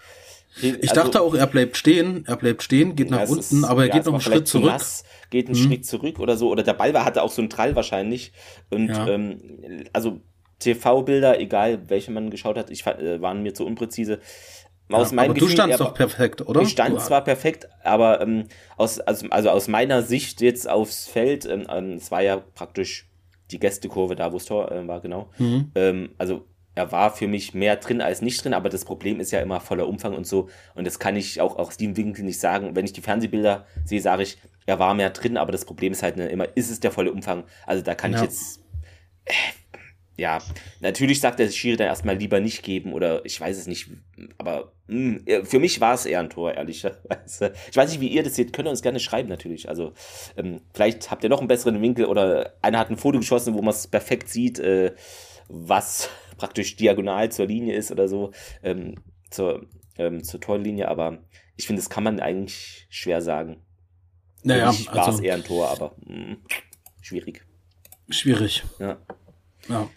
[0.60, 3.84] Ich also, dachte auch, er bleibt stehen, er bleibt stehen, geht nach unten, ist, aber
[3.84, 4.70] er geht noch einen Schritt zurück.
[4.70, 5.64] Nass, geht einen hm.
[5.64, 6.50] Schritt zurück oder so.
[6.50, 8.32] Oder der Ball war, hatte auch so einen Trall wahrscheinlich.
[8.70, 10.20] Und ähm, also
[10.58, 14.20] TV-Bilder, egal welche man geschaut hat, ich, äh, waren mir zu unpräzise.
[14.90, 16.60] Aus ja, aber Gefühl, du standst doch perfekt, oder?
[16.60, 18.44] Ich stand zwar perfekt, aber ähm,
[18.76, 23.08] aus, also, also aus meiner Sicht jetzt aufs Feld, ähm, ähm, es war ja praktisch
[23.50, 25.28] die Gästekurve da, wo es Tor äh, war, genau.
[25.38, 25.72] Mhm.
[25.74, 29.32] Ähm, also er war für mich mehr drin als nicht drin, aber das Problem ist
[29.32, 30.50] ja immer voller Umfang und so.
[30.74, 32.76] Und das kann ich auch aus dem Winkel nicht sagen.
[32.76, 36.02] Wenn ich die Fernsehbilder sehe, sage ich, er war mehr drin, aber das Problem ist
[36.02, 37.44] halt ne, immer, ist es der volle Umfang?
[37.64, 38.18] Also da kann ja.
[38.18, 38.60] ich jetzt.
[39.24, 39.32] Äh,
[40.18, 40.38] ja,
[40.80, 43.90] natürlich sagt der Schiri dann erstmal lieber nicht geben oder ich weiß es nicht,
[44.38, 47.52] aber mh, hm, für mich war es eher ein Tor, ehrlicherweise.
[47.70, 49.68] Ich weiß nicht, wie ihr das seht, könnt ihr uns gerne schreiben natürlich.
[49.68, 49.92] Also
[50.36, 53.62] ähm, vielleicht habt ihr noch einen besseren Winkel oder einer hat ein Foto geschossen, wo
[53.62, 54.94] man es perfekt sieht, äh,
[55.48, 58.96] was praktisch diagonal zur Linie ist oder so, ähm,
[59.30, 59.66] zur,
[59.98, 61.18] ähm, zur Torlinie, aber
[61.56, 63.62] ich finde, das kann man eigentlich schwer sagen.
[64.42, 66.36] Naja, ich war also, es eher ein Tor, aber mh, hm,
[67.00, 67.44] schwierig.
[68.08, 68.64] Schwierig.
[68.78, 68.98] Ja.
[69.68, 69.88] Ja.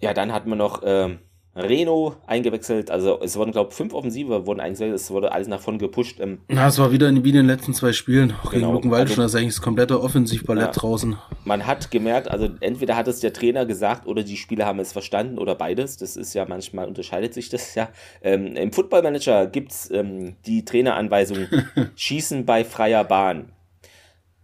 [0.00, 1.20] Ja, dann hatten wir noch ähm,
[1.56, 2.90] Reno eingewechselt.
[2.90, 4.94] Also es wurden, glaube ich, fünf Offensive wurden eingewechselt.
[4.94, 6.20] Es wurde alles nach vorne gepusht.
[6.20, 8.32] Ähm, Na, es war wieder in, wie in den letzten zwei Spielen.
[8.32, 8.66] Auch genau.
[8.66, 11.16] gegen Luckenwald schon, also, das ist eigentlich das komplette Offensivballett ja, draußen.
[11.44, 14.92] Man hat gemerkt, also entweder hat es der Trainer gesagt oder die Spieler haben es
[14.92, 15.96] verstanden oder beides.
[15.96, 17.88] Das ist ja manchmal unterscheidet sich das ja.
[18.22, 21.46] Ähm, Im Footballmanager gibt es ähm, die Traineranweisung
[21.96, 23.52] Schießen bei freier Bahn.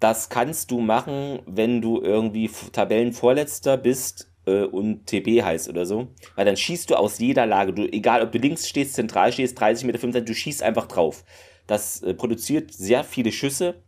[0.01, 6.09] Das kannst du machen, wenn du irgendwie Tabellenvorletzter bist äh, und TB heißt oder so.
[6.35, 9.59] Weil dann schießt du aus jeder Lage, du, egal ob du links stehst, zentral stehst,
[9.61, 11.25] 30 Meter, 5 du schießt einfach drauf.
[11.67, 13.83] Das äh, produziert sehr viele Schüsse,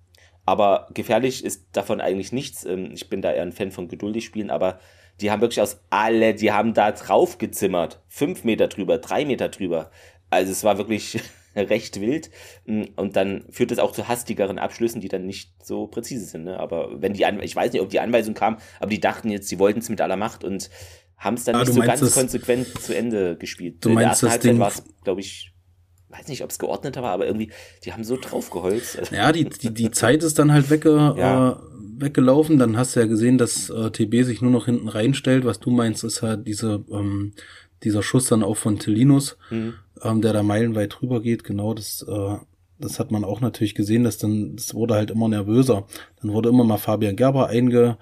[0.46, 2.64] aber gefährlich ist davon eigentlich nichts.
[2.64, 4.78] Ähm, ich bin da eher ein Fan von geduldig spielen, aber
[5.20, 8.00] die haben wirklich aus alle, die haben da drauf gezimmert.
[8.08, 9.90] Fünf Meter drüber, drei Meter drüber.
[10.30, 11.20] Also es war wirklich
[11.70, 12.30] recht wild.
[12.66, 16.44] Mm, und dann führt es auch zu hastigeren Abschlüssen, die dann nicht so präzise sind.
[16.44, 16.58] Ne?
[16.58, 19.48] Aber wenn die An ich weiß nicht, ob die Anweisung kam, aber die dachten jetzt,
[19.48, 20.70] sie wollten es mit aller Macht und
[21.16, 23.84] haben es dann ah, nicht so ganz das, konsequent zu Ende gespielt.
[23.84, 25.54] Du meinst In der ersten Halbzeit war es, glaube ich,
[26.08, 27.50] weiß nicht, ob es geordneter war, aber irgendwie,
[27.84, 28.98] die haben so draufgeholzt.
[29.12, 31.52] Ja, die, die, die Zeit ist dann halt wegge, ja.
[31.52, 31.56] äh,
[31.98, 32.58] weggelaufen.
[32.58, 35.44] Dann hast du ja gesehen, dass äh, TB sich nur noch hinten reinstellt.
[35.44, 37.32] Was du meinst, ist halt diese, ähm,
[37.82, 39.74] dieser Schuss dann auch von Telinus, mhm.
[40.04, 42.36] Ähm, der da meilenweit drüber geht, genau, das, äh,
[42.78, 45.86] das hat man auch natürlich gesehen, dass dann, das wurde halt immer nervöser.
[46.20, 47.98] Dann wurde immer mal Fabian Gerber einge,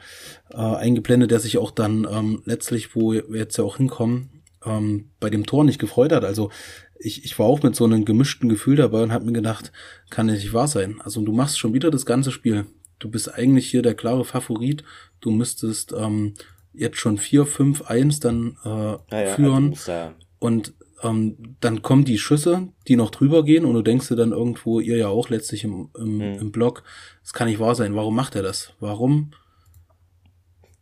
[0.51, 5.11] äh, eingeblendet, der sich auch dann ähm, letztlich, wo wir jetzt ja auch hinkommen, ähm,
[5.21, 6.25] bei dem Tor nicht gefreut hat.
[6.25, 6.51] Also
[6.99, 9.73] ich, ich war auch mit so einem gemischten Gefühl dabei und habe mir gedacht,
[10.11, 11.01] kann ja nicht wahr sein.
[11.03, 12.67] Also du machst schon wieder das ganze Spiel.
[12.99, 14.85] Du bist eigentlich hier der klare Favorit.
[15.21, 16.35] Du müsstest ähm,
[16.73, 19.71] jetzt schon 4, 5, 1 dann äh, ja, ja, führen.
[19.71, 24.17] Also und ähm, dann kommen die Schüsse, die noch drüber gehen und du denkst dir
[24.17, 26.41] dann irgendwo, ihr ja auch letztlich im, im, hm.
[26.41, 26.83] im Blog,
[27.23, 27.95] das kann nicht wahr sein.
[27.95, 28.73] Warum macht er das?
[28.81, 29.33] Warum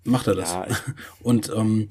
[0.04, 0.52] macht er das?
[0.52, 0.66] Ja,
[1.22, 1.88] und ähm,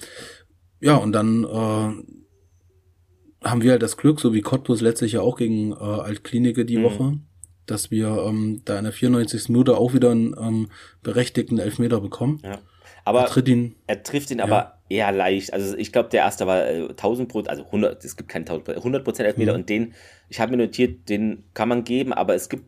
[0.79, 5.37] ja, und dann äh, haben wir halt das Glück, so wie Cottbus letztlich ja auch
[5.37, 6.83] gegen äh, Altklinike die mhm.
[6.83, 7.19] Woche,
[7.65, 9.49] dass wir ähm, da in der 94.
[9.49, 10.69] Minute auch wieder einen ähm,
[11.03, 12.41] berechtigten Elfmeter bekommen.
[12.43, 12.59] Ja.
[13.05, 14.45] Aber er, ihn, er trifft ihn ja.
[14.45, 15.53] aber eher leicht.
[15.53, 18.77] Also ich glaube, der erste war äh, 1000 Prozent, also 100, es gibt keinen 1000
[18.77, 19.59] 100 Prozent Elfmeter mhm.
[19.59, 19.93] und den,
[20.27, 22.63] ich habe mir notiert, den kann man geben, aber es gibt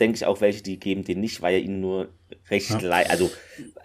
[0.00, 2.08] denke ich auch welche, die geben den nicht, weil er ihnen nur
[2.50, 2.80] recht ja.
[2.80, 3.10] leid.
[3.10, 3.30] Also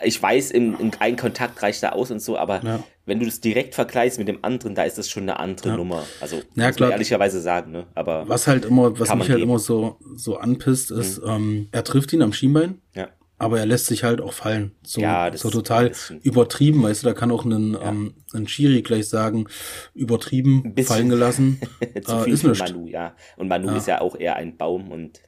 [0.04, 2.84] ich weiß, im, im einen Kontakt reicht da aus und so, aber ja.
[3.06, 5.78] wenn du das direkt vergleichst mit dem anderen, da ist das schon eine andere ja.
[5.78, 6.04] Nummer.
[6.22, 7.88] Also ja, muss man ehrlicherweise sagen, ne?
[7.94, 9.44] Aber was halt immer, was mich halt geben.
[9.44, 11.30] immer so so anpisst, ist, mhm.
[11.30, 12.82] ähm, er trifft ihn am Schienbein.
[12.96, 13.10] Ja.
[13.40, 14.72] Aber er lässt sich halt auch fallen.
[14.84, 15.92] So, ja, das so total
[16.24, 17.90] übertrieben, weißt du, da kann auch ein, ja.
[17.90, 19.48] ähm, ein Schiri gleich sagen,
[19.94, 21.62] übertrieben, fallen gelassen.
[22.04, 22.60] Zu äh, viel ist nicht.
[22.60, 23.16] Manu, ja.
[23.36, 23.78] Und Manu ja.
[23.78, 25.22] ist ja auch eher ein Baum und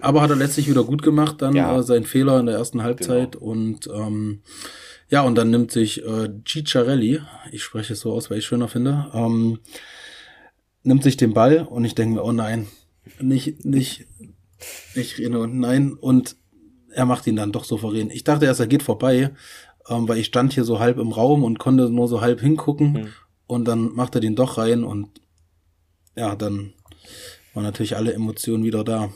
[0.00, 1.76] aber hat er letztlich wieder gut gemacht, dann ja.
[1.76, 3.44] äh, sein Fehler in der ersten Halbzeit genau.
[3.46, 4.42] und ähm,
[5.08, 8.48] ja, und dann nimmt sich äh, Ciccarelli, ich spreche es so aus, weil ich es
[8.48, 9.58] schöner finde, ähm,
[10.84, 12.68] nimmt sich den Ball und ich denke mir, oh nein,
[13.20, 14.06] nicht, nicht,
[14.94, 16.36] nicht Reno, nein, und
[16.92, 18.10] er macht ihn dann doch souverän.
[18.10, 19.30] Ich dachte erst, er geht vorbei,
[19.88, 22.92] ähm, weil ich stand hier so halb im Raum und konnte nur so halb hingucken
[22.92, 23.08] mhm.
[23.46, 25.08] und dann macht er den doch rein und
[26.14, 26.74] ja, dann
[27.54, 29.10] waren natürlich alle Emotionen wieder da.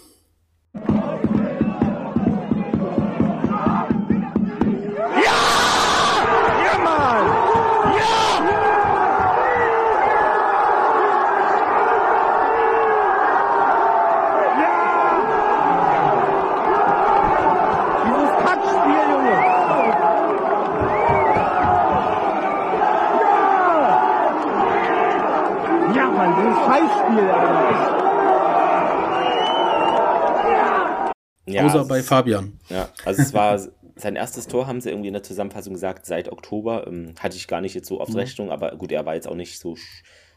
[31.47, 32.59] Ja, Außer bei Fabian.
[32.69, 33.61] Ja, also es war
[33.97, 36.87] sein erstes Tor, haben sie irgendwie in der Zusammenfassung gesagt, seit Oktober.
[36.87, 38.17] Ähm, hatte ich gar nicht jetzt so auf mhm.
[38.17, 39.77] Rechnung, aber gut, er war jetzt auch nicht so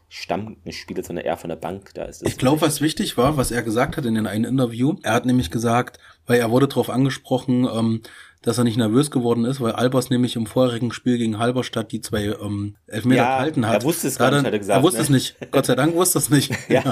[0.08, 1.94] Stammspieler, sondern eher von der Bank.
[1.94, 5.14] Da ist ich glaube, was wichtig war, was er gesagt hat in einem Interview, er
[5.14, 5.98] hat nämlich gesagt,
[6.30, 8.02] weil er wurde darauf angesprochen, ähm,
[8.40, 12.00] dass er nicht nervös geworden ist, weil Albers nämlich im vorherigen Spiel gegen Halberstadt die
[12.02, 13.82] zwei ähm, Elfmeter ja, gehalten hat.
[13.82, 14.78] Er wusste es gar nicht, hat er gesagt.
[14.78, 15.02] Er wusste ne?
[15.02, 15.36] es nicht.
[15.50, 16.52] Gott sei Dank wusste es nicht.
[16.68, 16.84] ja,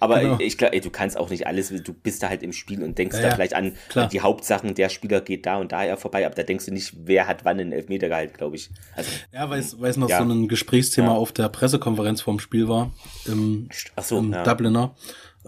[0.00, 0.36] aber genau.
[0.40, 3.16] ich glaube, du kannst auch nicht alles, du bist da halt im Spiel und denkst
[3.18, 6.34] ja, da vielleicht an, an, die Hauptsachen, der Spieler geht da und daher vorbei, aber
[6.34, 8.68] da denkst du nicht, wer hat wann einen Elfmeter gehalten, glaube ich.
[8.96, 10.18] Also, ja, weil es, noch ja.
[10.18, 12.90] so ein Gesprächsthema auf der Pressekonferenz vorm Spiel war,
[13.26, 14.96] im, Ach so, im Dubliner.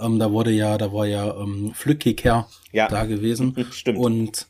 [0.00, 2.88] Ähm, da wurde ja, da war ja ähm, Flückkicker ja.
[2.88, 3.54] da gewesen.
[3.70, 3.98] Stimmt.
[3.98, 4.46] Und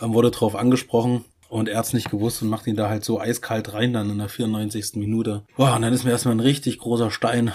[0.00, 3.20] ähm, wurde drauf angesprochen und er hat's nicht gewusst und macht ihn da halt so
[3.20, 4.94] eiskalt rein dann in der 94.
[4.94, 5.42] Minute.
[5.56, 7.52] Boah, und dann ist mir erstmal ein richtig großer Stein,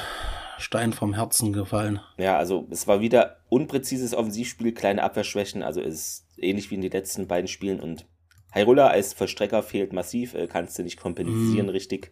[0.59, 1.99] Stein vom Herzen gefallen.
[2.17, 6.81] Ja, also es war wieder unpräzises Offensivspiel, kleine Abwehrschwächen, also es ist ähnlich wie in
[6.81, 8.05] den letzten beiden Spielen und
[8.51, 11.69] Hyrule als Vollstrecker fehlt massiv, äh, kannst du nicht kompensieren mm.
[11.69, 12.11] richtig.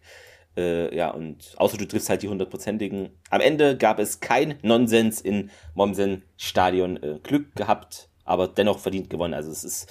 [0.56, 3.10] Äh, ja, und außer du triffst halt die hundertprozentigen.
[3.30, 7.02] Am Ende gab es kein Nonsens in Mommsen Stadion.
[7.02, 9.34] Äh, Glück gehabt, aber dennoch verdient gewonnen.
[9.34, 9.90] Also es ist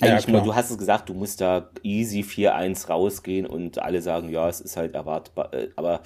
[0.00, 4.02] eigentlich ja, nur, du hast es gesagt, du musst da easy 4-1 rausgehen und alle
[4.02, 6.02] sagen, ja, es ist halt erwartbar, äh, aber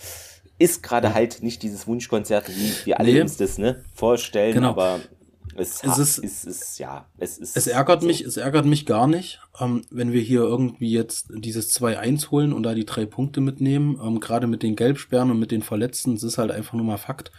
[0.58, 1.14] ist gerade ja.
[1.14, 3.20] halt nicht dieses Wunschkonzert, wie wir alle nee.
[3.20, 4.70] uns das ne, vorstellen, genau.
[4.70, 5.00] aber
[5.58, 7.56] es, es ist, ist, ist, ja, es ist.
[7.56, 8.06] Es ärgert so.
[8.06, 12.52] mich, es ärgert mich gar nicht, ähm, wenn wir hier irgendwie jetzt dieses 2-1 holen
[12.52, 16.14] und da die drei Punkte mitnehmen, ähm, gerade mit den Gelbsperren und mit den Verletzten,
[16.14, 17.32] es ist halt einfach nur mal Fakt.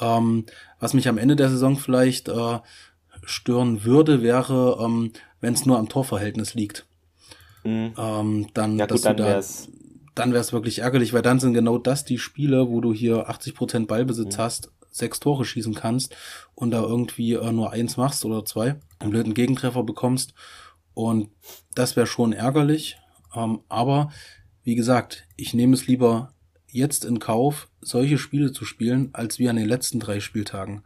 [0.00, 0.44] Ähm,
[0.78, 2.58] was mich am Ende der Saison vielleicht äh,
[3.24, 6.86] stören würde, wäre, ähm, wenn es nur am Torverhältnis liegt.
[7.64, 7.94] Mhm.
[7.98, 9.68] Ähm, dann, ja, gut, dann wäre es
[10.16, 13.28] dann wäre es wirklich ärgerlich, weil dann sind genau das die Spiele, wo du hier
[13.28, 14.40] 80% Ballbesitz mhm.
[14.40, 16.16] hast, sechs Tore schießen kannst
[16.54, 20.34] und da irgendwie äh, nur eins machst oder zwei, einen blöden Gegentreffer bekommst.
[20.94, 21.30] Und
[21.74, 22.98] das wäre schon ärgerlich.
[23.34, 24.10] Ähm, aber
[24.62, 26.32] wie gesagt, ich nehme es lieber
[26.66, 30.82] jetzt in Kauf, solche Spiele zu spielen, als wie an den letzten drei Spieltagen.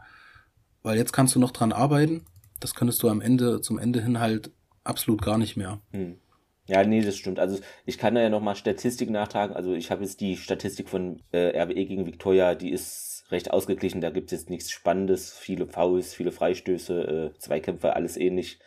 [0.83, 2.25] Weil jetzt kannst du noch dran arbeiten.
[2.59, 4.51] Das könntest du am Ende, zum Ende hin halt
[4.85, 5.81] absolut gar nicht mehr.
[5.93, 6.17] Hm.
[6.67, 7.41] Ja, nee, das stimmt.
[7.41, 9.57] Also ich kann da ja nochmal Statistik nachtragen.
[9.57, 14.01] Also ich habe jetzt die Statistik von äh, RWE gegen Victoria, die ist recht ausgeglichen.
[14.01, 15.33] Da gibt es jetzt nichts Spannendes.
[15.33, 18.59] Viele Fouls, viele Freistöße, äh, Zweikämpfe, alles ähnlich.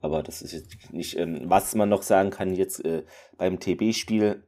[0.00, 3.04] Aber das ist jetzt nicht, ähm, was man noch sagen kann jetzt äh,
[3.38, 4.42] beim TB-Spiel.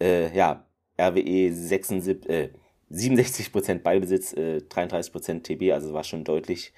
[0.00, 0.66] Äh, ja,
[0.98, 2.50] RWE 76, äh,
[2.90, 6.72] 67% Ballbesitz, äh, 33% TB, also war schon deutlich.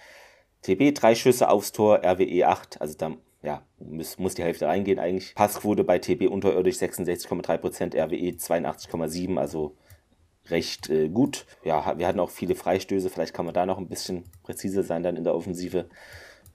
[0.63, 4.99] TB drei Schüsse aufs Tor, RWE 8, also da ja, muss, muss die Hälfte reingehen
[4.99, 5.35] eigentlich.
[5.35, 9.77] Passquote bei TB unterirdisch 66,3%, RWE 82,7%, also
[10.51, 11.45] recht äh, gut.
[11.65, 15.03] Ja, wir hatten auch viele Freistöße, vielleicht kann man da noch ein bisschen präziser sein
[15.03, 15.87] dann in der Offensive.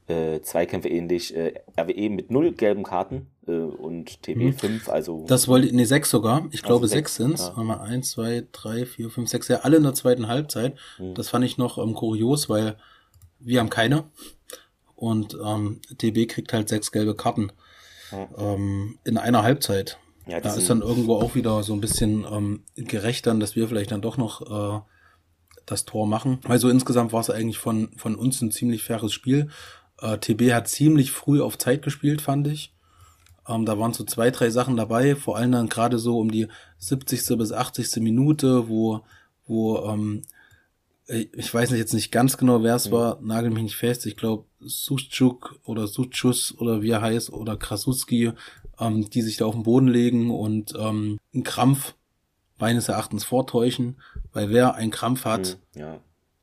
[0.08, 1.36] Äh, Zweikämpfe ähnlich.
[1.36, 4.54] Äh, RWE mit null gelben Karten äh, und TB hm.
[4.54, 5.26] 5, also.
[5.28, 6.46] Das wollte, nee, sechs sogar.
[6.52, 7.52] Ich glaube, also sechs, sechs sind's.
[7.56, 7.64] Ja.
[7.64, 10.76] Mal eins, zwei, drei, vier, fünf, sechs, ja, alle in der zweiten Halbzeit.
[10.98, 11.14] Hm.
[11.14, 12.76] Das fand ich noch ähm, kurios, weil
[13.40, 14.04] wir haben keine.
[14.96, 17.52] Und ähm, DB kriegt halt sechs gelbe Karten
[18.12, 18.28] ja.
[18.38, 19.98] ähm, in einer Halbzeit.
[20.28, 23.68] Ja, da ist dann irgendwo auch wieder so ein bisschen ähm, gerecht dann, dass wir
[23.68, 24.82] vielleicht dann doch noch äh,
[25.66, 26.40] das Tor machen.
[26.44, 29.50] Weil so insgesamt war es eigentlich von, von uns ein ziemlich faires Spiel.
[30.02, 32.74] Äh, TB hat ziemlich früh auf Zeit gespielt, fand ich.
[33.48, 36.48] Ähm, da waren so zwei, drei Sachen dabei, vor allem dann gerade so um die
[36.78, 37.38] 70.
[37.38, 38.02] bis 80.
[38.02, 39.02] Minute, wo,
[39.46, 40.22] wo ähm,
[41.08, 42.94] ich weiß nicht jetzt nicht ganz genau, wer es mhm.
[42.94, 44.06] war, nagel mich nicht fest.
[44.06, 48.32] Ich glaube, Suchuk oder Suchus oder wie er heißt oder Krasuski,
[48.80, 51.96] ähm, die sich da auf den Boden legen und ähm, einen Krampf
[52.60, 56.00] meines Erachtens vortäuschen, weil wer einen Krampf hat, mhm, ja.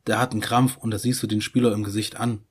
[0.07, 2.43] der hat einen Krampf und da siehst du den Spieler im Gesicht an.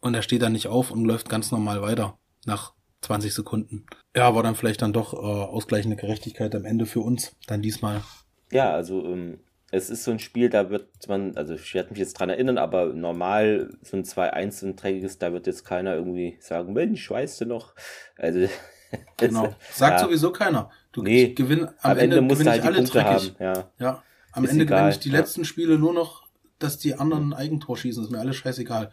[0.00, 3.86] Und er steht dann nicht auf und läuft ganz normal weiter nach 20 Sekunden.
[4.16, 8.02] Ja, war dann vielleicht dann doch äh, ausgleichende Gerechtigkeit am Ende für uns, dann diesmal.
[8.50, 11.98] Ja, also ähm, es ist so ein Spiel, da wird man, also ich werde mich
[11.98, 15.94] jetzt dran erinnern, aber normal so ein 2-1 so ein dreckiges, da wird jetzt keiner
[15.94, 17.74] irgendwie sagen, Mensch, weißt du noch?
[18.16, 18.48] Also
[19.16, 19.54] genau.
[19.72, 20.06] Sagt ja.
[20.06, 20.70] sowieso keiner.
[20.92, 23.04] Du nee, gewinn, am, am Ende, Ende musst du halt die Punkte dreckig.
[23.04, 23.36] haben.
[23.38, 24.02] Ja, ja.
[24.32, 25.18] am ist Ende gewinne ich die ja.
[25.18, 26.26] letzten Spiele nur noch,
[26.58, 28.02] dass die anderen ein Eigentor schießen.
[28.02, 28.90] Ist mir alles scheißegal.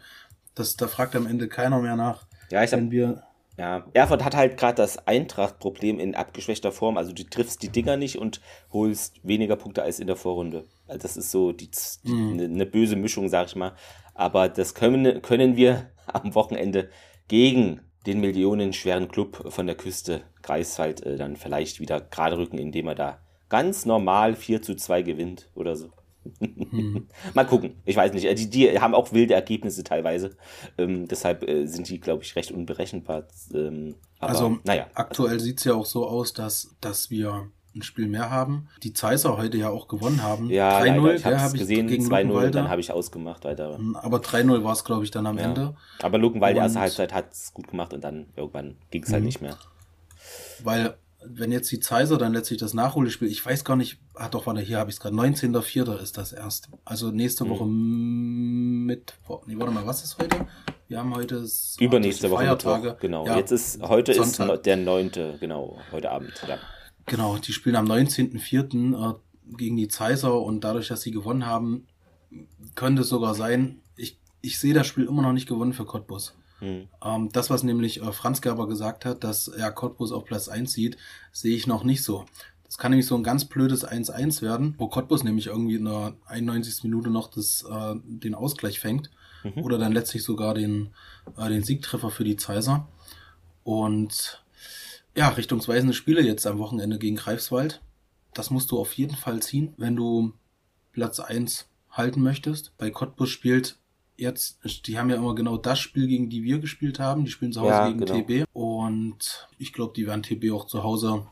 [0.54, 2.26] Das, da fragt am Ende keiner mehr nach.
[2.50, 3.22] Ja, ich wenn wir
[3.58, 6.96] ja, Erfurt hat halt gerade das Eintracht-Problem in abgeschwächter Form.
[6.96, 8.40] Also du triffst die Dinger nicht und
[8.72, 10.68] holst weniger Punkte als in der Vorrunde.
[10.86, 11.68] Also das ist so die,
[12.04, 12.32] die, mhm.
[12.34, 13.74] eine, eine böse Mischung, sag ich mal.
[14.14, 16.88] Aber das können, können wir am Wochenende
[17.26, 22.88] gegen den millionenschweren Club von der Küste Greifswald äh, dann vielleicht wieder gerade rücken, indem
[22.88, 23.18] er da
[23.48, 25.90] ganz normal 4 zu 2 gewinnt oder so.
[26.40, 27.06] Hm.
[27.34, 27.76] Mal gucken.
[27.84, 28.26] Ich weiß nicht.
[28.38, 30.36] Die, die haben auch wilde Ergebnisse teilweise.
[30.76, 33.28] Ähm, deshalb äh, sind die, glaube ich, recht unberechenbar.
[33.54, 34.86] Ähm, aber, also naja.
[34.94, 38.68] aktuell sieht es ja auch so aus, dass, dass wir ein Spiel mehr haben.
[38.82, 40.50] Die Zeiser heute ja auch gewonnen haben.
[40.50, 43.44] Ja, 3-0, ich habe es gesehen, 2-0, dann habe ich ausgemacht.
[43.44, 43.76] Weiter.
[43.76, 45.44] Hm, aber 3-0 war es, glaube ich, dann am ja.
[45.44, 45.74] Ende.
[46.02, 49.22] Aber Luckenwald, die erste Halbzeit hat es gut gemacht und dann irgendwann ging es halt
[49.22, 49.26] mhm.
[49.26, 49.56] nicht mehr.
[50.62, 54.46] Weil wenn jetzt die Zeiser dann letztlich das Nachholspiel, ich weiß gar nicht, hat doch,
[54.46, 56.00] warte, hier habe ich es gerade, 19.04.
[56.00, 56.68] ist das erst.
[56.84, 57.50] Also nächste mhm.
[57.50, 58.84] Woche mhm.
[58.86, 59.14] mit,
[59.46, 60.46] nee, warte mal, was ist heute?
[60.88, 61.44] Wir haben heute
[61.80, 62.82] Übernächste Woche Feiertage.
[62.82, 63.26] Mittwoch, genau.
[63.26, 64.56] Ja, Jetzt ist, heute Sonntag.
[64.56, 66.32] ist der 9., genau, heute Abend.
[66.48, 66.58] Ja.
[67.08, 69.10] Genau, die spielen am 19.04.
[69.10, 69.14] Äh,
[69.56, 71.86] gegen die Zeiser und dadurch, dass sie gewonnen haben,
[72.74, 76.34] könnte es sogar sein, ich, ich sehe das Spiel immer noch nicht gewonnen für Cottbus.
[76.60, 76.88] Mhm.
[77.02, 80.72] Ähm, das, was nämlich äh, Franz Gerber gesagt hat, dass er Cottbus auf Platz 1
[80.72, 80.96] sieht,
[81.32, 82.26] sehe ich noch nicht so.
[82.64, 86.14] Das kann nämlich so ein ganz blödes 1-1 werden, wo Cottbus nämlich irgendwie in der
[86.26, 86.82] 91.
[86.82, 89.10] Minute noch das, äh, den Ausgleich fängt
[89.42, 89.62] mhm.
[89.62, 90.90] oder dann letztlich sogar den,
[91.38, 92.86] äh, den Siegtreffer für die Zeiser.
[93.64, 94.42] Und
[95.16, 97.82] ja, richtungsweisende Spiele jetzt am Wochenende gegen Greifswald.
[98.34, 100.32] Das musst du auf jeden Fall ziehen, wenn du
[100.92, 102.76] Platz 1 halten möchtest.
[102.78, 103.78] Bei Cottbus spielt
[104.16, 107.24] jetzt, die haben ja immer genau das Spiel, gegen die wir gespielt haben.
[107.24, 108.20] Die spielen zu Hause ja, gegen genau.
[108.20, 108.46] TB.
[108.52, 111.26] Und ich glaube, die werden TB auch zu Hause,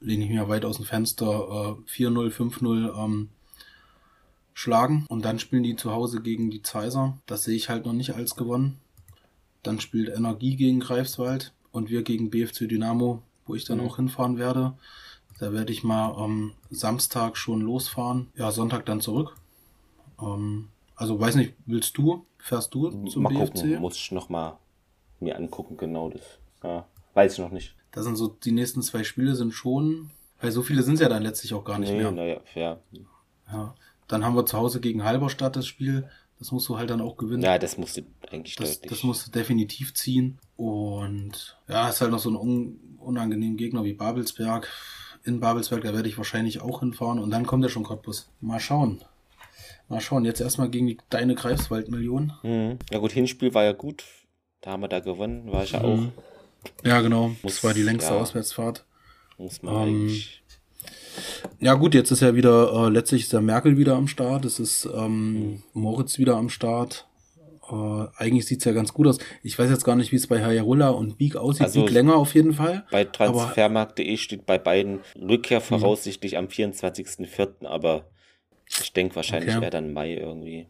[0.00, 3.30] lehne ich mir weit aus dem Fenster, äh, 4-0, 5-0 ähm,
[4.54, 5.06] schlagen.
[5.08, 7.18] Und dann spielen die zu Hause gegen die Zeiser.
[7.26, 8.78] Das sehe ich halt noch nicht als gewonnen.
[9.62, 13.86] Dann spielt Energie gegen Greifswald und wir gegen BFC Dynamo, wo ich dann mhm.
[13.86, 14.72] auch hinfahren werde.
[15.38, 18.28] Da werde ich mal am Samstag schon losfahren.
[18.34, 19.36] Ja, Sonntag dann zurück.
[20.20, 22.24] Ähm, also weiß nicht, willst du?
[22.38, 23.52] Fährst du zum mal BFC?
[23.52, 24.58] Gucken, muss ich noch mal
[25.20, 26.22] mir angucken, genau das.
[26.64, 27.74] Ja, weiß ich noch nicht.
[27.92, 30.10] Das sind so, die nächsten zwei Spiele sind schon,
[30.40, 32.10] weil so viele sind es ja dann letztlich auch gar nicht nee, mehr.
[32.10, 32.80] Naja, fair.
[33.52, 33.74] Ja.
[34.08, 36.08] Dann haben wir zu Hause gegen Halberstadt das Spiel.
[36.38, 37.42] Das musst du halt dann auch gewinnen.
[37.42, 38.90] Ja, das musst du eigentlich das, deutlich.
[38.90, 40.38] Das musst du definitiv ziehen.
[40.56, 44.68] Und ja, ist halt noch so ein un unangenehmen Gegner wie Babelsberg.
[45.24, 47.18] In Babelsberg, da werde ich wahrscheinlich auch hinfahren.
[47.18, 48.28] Und dann kommt ja schon Cottbus.
[48.40, 49.00] Mal schauen.
[49.88, 52.32] Mal schauen, jetzt erstmal gegen die, deine Greifswald-Million.
[52.42, 52.78] Mhm.
[52.90, 54.04] Ja gut, Hinspiel war ja gut.
[54.60, 56.12] Da haben wir da gewonnen, war ich ja mhm.
[56.12, 57.28] auch Ja, genau.
[57.28, 58.84] Muss, das war die längste ja, Auswärtsfahrt.
[59.38, 60.22] Muss man ähm,
[61.60, 64.58] ja gut, jetzt ist ja wieder, äh, letztlich ist der Merkel wieder am Start, es
[64.58, 65.62] ist ähm, mhm.
[65.72, 67.06] Moritz wieder am Start.
[67.70, 69.18] Äh, eigentlich sieht's ja ganz gut aus.
[69.42, 71.62] Ich weiß jetzt gar nicht, wie es bei Hayarulla und Beak aussieht.
[71.62, 72.84] Also Beak länger auf jeden Fall.
[72.90, 75.64] Bei transfermarkt.de steht bei beiden Rückkehr mhm.
[75.64, 76.38] voraussichtlich mhm.
[76.38, 78.04] am 24.04., aber
[78.68, 79.62] ich denke wahrscheinlich okay.
[79.62, 80.68] wäre dann Mai irgendwie.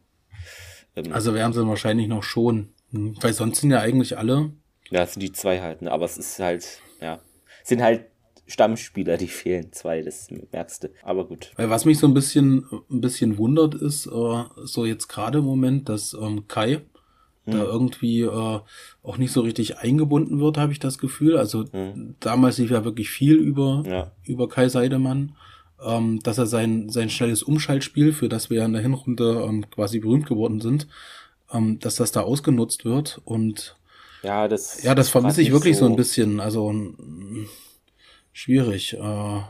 [0.97, 2.70] Ähm, also werden sie wahrscheinlich noch schon.
[2.92, 4.53] Hm, weil sonst sind ja eigentlich alle.
[4.90, 5.90] Ja, es sind die zwei halt, ne?
[5.90, 7.20] aber es ist halt, ja,
[7.64, 8.07] sind halt
[8.47, 10.88] Stammspieler, die fehlen, zwei, das merkst du.
[11.03, 11.53] Aber gut.
[11.57, 15.44] Weil was mich so ein bisschen, ein bisschen wundert, ist äh, so jetzt gerade im
[15.44, 16.82] Moment, dass ähm, Kai
[17.44, 17.53] hm.
[17.53, 18.61] da irgendwie äh,
[19.03, 21.36] auch nicht so richtig eingebunden wird, habe ich das Gefühl.
[21.36, 22.14] Also hm.
[22.20, 24.12] damals lief ja wirklich viel über, ja.
[24.24, 25.36] über Kai Seidemann.
[25.84, 29.68] Ähm, dass er sein, sein schnelles Umschaltspiel, für das wir ja in der Hinrunde ähm,
[29.68, 30.88] quasi berühmt geworden sind,
[31.53, 33.76] ähm, dass das da ausgenutzt wird und
[34.22, 35.84] ja, das, ja, das vermisse ich wirklich so.
[35.84, 36.40] so ein bisschen.
[36.40, 36.72] Also
[38.37, 38.95] schwierig.
[38.95, 39.41] Äh,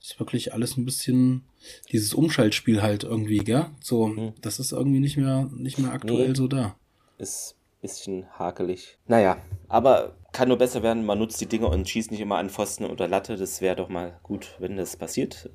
[0.00, 1.44] ist wirklich alles ein bisschen
[1.92, 3.66] dieses Umschaltspiel halt irgendwie, gell?
[3.80, 4.32] So, mhm.
[4.40, 6.34] das ist irgendwie nicht mehr, nicht mehr aktuell nee.
[6.34, 6.76] so da.
[7.18, 8.98] Ist bisschen hakelig.
[9.06, 9.38] Naja,
[9.68, 11.04] aber kann nur besser werden.
[11.04, 13.36] Man nutzt die Dinge und schießt nicht immer an Pfosten oder Latte.
[13.36, 15.50] Das wäre doch mal gut, wenn das passiert.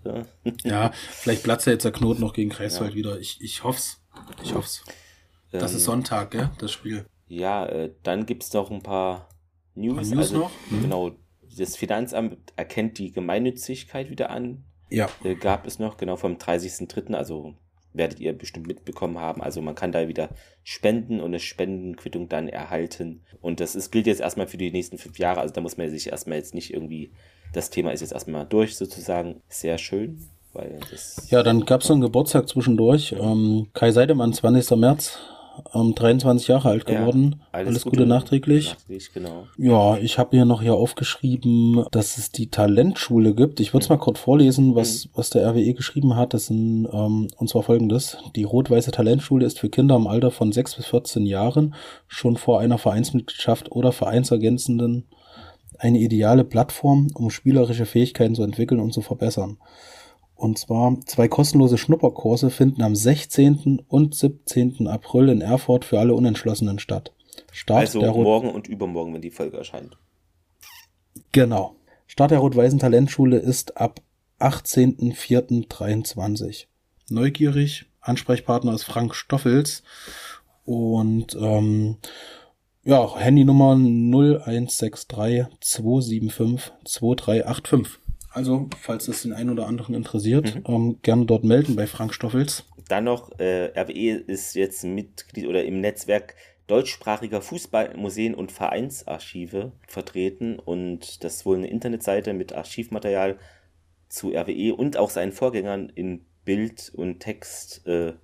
[0.64, 2.98] ja, vielleicht platzt ja jetzt der Knoten noch gegen Kreiswald ja.
[2.98, 3.20] wieder.
[3.20, 4.02] Ich, ich hoff's.
[4.44, 4.84] Ich hoff's.
[5.52, 6.50] Das ähm, ist Sonntag, gell?
[6.58, 7.06] Das Spiel.
[7.28, 9.30] Ja, äh, dann gibt's noch ein paar
[9.76, 9.98] News.
[9.98, 10.52] Ein News also, noch?
[10.70, 10.82] Mhm.
[10.82, 11.16] Genau,
[11.58, 14.64] das Finanzamt erkennt die Gemeinnützigkeit wieder an.
[14.90, 15.10] Ja.
[15.24, 17.56] Äh, gab es noch, genau vom 30.03., also
[17.94, 19.42] werdet ihr bestimmt mitbekommen haben.
[19.42, 20.30] Also man kann da wieder
[20.64, 23.22] spenden und eine Spendenquittung dann erhalten.
[23.42, 25.40] Und das ist, gilt jetzt erstmal für die nächsten fünf Jahre.
[25.40, 27.12] Also da muss man sich erstmal jetzt nicht irgendwie,
[27.54, 29.42] das Thema ist jetzt erstmal durch sozusagen.
[29.48, 30.28] Sehr schön.
[30.54, 33.14] Weil das ja, dann gab es noch einen Geburtstag zwischendurch.
[33.18, 34.78] Ähm, Kai Seidemann, 20.
[34.78, 35.20] März,
[35.74, 37.38] ähm, 23 Jahre alt geworden.
[37.38, 38.70] Ja, alles, alles, Gute, Gute nachträglich.
[38.70, 39.48] nachträglich genau.
[39.58, 43.60] Ja, ich habe mir noch hier aufgeschrieben, dass es die Talentschule gibt.
[43.60, 43.96] Ich würde es mhm.
[43.96, 45.10] mal kurz vorlesen, was, mhm.
[45.16, 46.34] was der RWE geschrieben hat.
[46.34, 48.18] Das sind, ähm, und zwar folgendes.
[48.36, 51.76] Die rot-weiße Talentschule ist für Kinder im Alter von 6 bis 14 Jahren
[52.08, 55.06] schon vor einer Vereinsmitgliedschaft oder vereinsergänzenden
[55.78, 59.58] eine ideale Plattform, um spielerische Fähigkeiten zu entwickeln und zu verbessern.
[60.36, 63.84] Und zwar zwei kostenlose Schnupperkurse finden am 16.
[63.88, 64.88] und 17.
[64.88, 67.12] April in Erfurt für alle Unentschlossenen statt.
[67.52, 69.98] Start also morgen und übermorgen, wenn die Folge erscheint.
[71.32, 71.76] Genau.
[72.08, 74.02] Start der Rot-Weißen Talentschule ist ab
[74.40, 76.66] 18.04.23.
[77.10, 77.86] Neugierig.
[78.02, 79.84] Ansprechpartner ist Frank Stoffels.
[80.66, 81.98] Und ähm,
[82.84, 88.05] ja, Handynummer 0163 275 2385.
[88.36, 90.64] Also, falls es den einen oder anderen interessiert, mhm.
[90.68, 92.66] ähm, gerne dort melden bei Frank Stoffels.
[92.90, 96.36] Dann noch, äh, RWE ist jetzt Mitglied oder im Netzwerk
[96.68, 103.38] deutschsprachiger Fußballmuseen und Vereinsarchive vertreten und das ist wohl eine Internetseite mit Archivmaterial
[104.10, 107.88] zu RWE und auch seinen Vorgängern in Bild und Text.
[107.88, 108.16] Äh,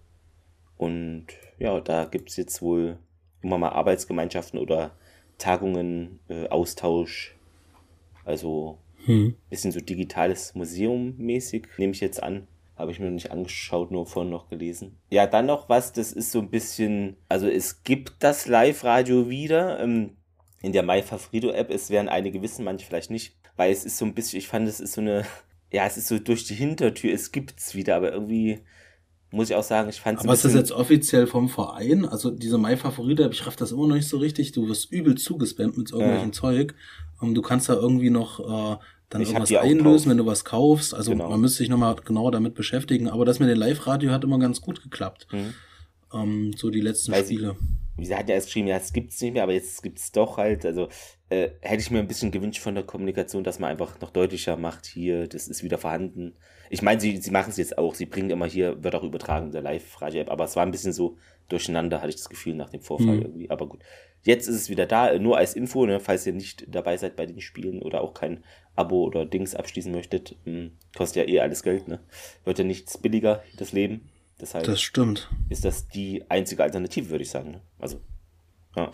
[0.76, 2.98] und ja, da gibt es jetzt wohl
[3.42, 4.92] immer mal Arbeitsgemeinschaften oder
[5.38, 7.38] Tagungen, äh, Austausch.
[8.26, 9.36] Also hm.
[9.50, 12.48] Bisschen so digitales Museum mäßig, nehme ich jetzt an.
[12.76, 14.98] Habe ich mir noch nicht angeschaut, nur vorhin noch gelesen.
[15.10, 19.80] Ja, dann noch was, das ist so ein bisschen, also es gibt das Live-Radio wieder
[19.80, 20.18] ähm,
[20.62, 21.70] in der MyFavorito-App.
[21.70, 24.68] Es werden einige wissen, manche vielleicht nicht, weil es ist so ein bisschen, ich fand,
[24.68, 25.26] es ist so eine,
[25.72, 28.62] ja, es ist so durch die Hintertür, es gibt's wieder, aber irgendwie
[29.32, 30.26] muss ich auch sagen, ich fand es.
[30.26, 32.06] Aber ist das jetzt offiziell vom Verein?
[32.06, 34.52] Also diese My Favorite, ich raff das immer noch nicht so richtig.
[34.52, 36.34] Du wirst übel zugespammt mit irgendwelchen ja.
[36.34, 36.76] Zeug.
[37.22, 38.78] Und du kannst da irgendwie noch äh,
[39.10, 40.94] dann ich irgendwas einlösen, wenn du was kaufst.
[40.94, 41.30] Also genau.
[41.30, 43.08] man müsste sich nochmal genauer damit beschäftigen.
[43.08, 45.28] Aber das mit dem Live-Radio hat immer ganz gut geklappt.
[45.32, 45.54] Mhm.
[46.14, 47.56] Ähm, so die letzten Weil Spiele.
[47.98, 50.38] Sie, sie hat ja erst geschrieben, ja, es gibt's nicht mehr, aber jetzt gibt's doch
[50.38, 50.66] halt.
[50.66, 50.90] Also
[51.32, 54.58] äh, hätte ich mir ein bisschen gewünscht von der Kommunikation, dass man einfach noch deutlicher
[54.58, 56.34] macht, hier, das ist wieder vorhanden.
[56.70, 59.48] Ich meine, sie, sie machen es jetzt auch, sie bringen immer hier, wird auch übertragen
[59.48, 61.18] in der Live-Radio-App, aber es war ein bisschen so
[61.48, 63.22] durcheinander, hatte ich das Gefühl, nach dem Vorfall mhm.
[63.22, 63.50] irgendwie.
[63.50, 63.80] Aber gut.
[64.24, 67.26] Jetzt ist es wieder da, nur als Info, ne, falls ihr nicht dabei seid bei
[67.26, 68.44] den Spielen oder auch kein
[68.76, 70.36] Abo oder Dings abschließen möchtet.
[70.44, 72.02] Hm, kostet ja eh alles Geld, ne?
[72.44, 74.10] Wird ja nichts billiger, das Leben.
[74.40, 75.30] Deshalb das stimmt.
[75.50, 77.52] Ist das die einzige Alternative, würde ich sagen.
[77.52, 77.62] Ne?
[77.80, 78.02] Also,
[78.76, 78.92] ja.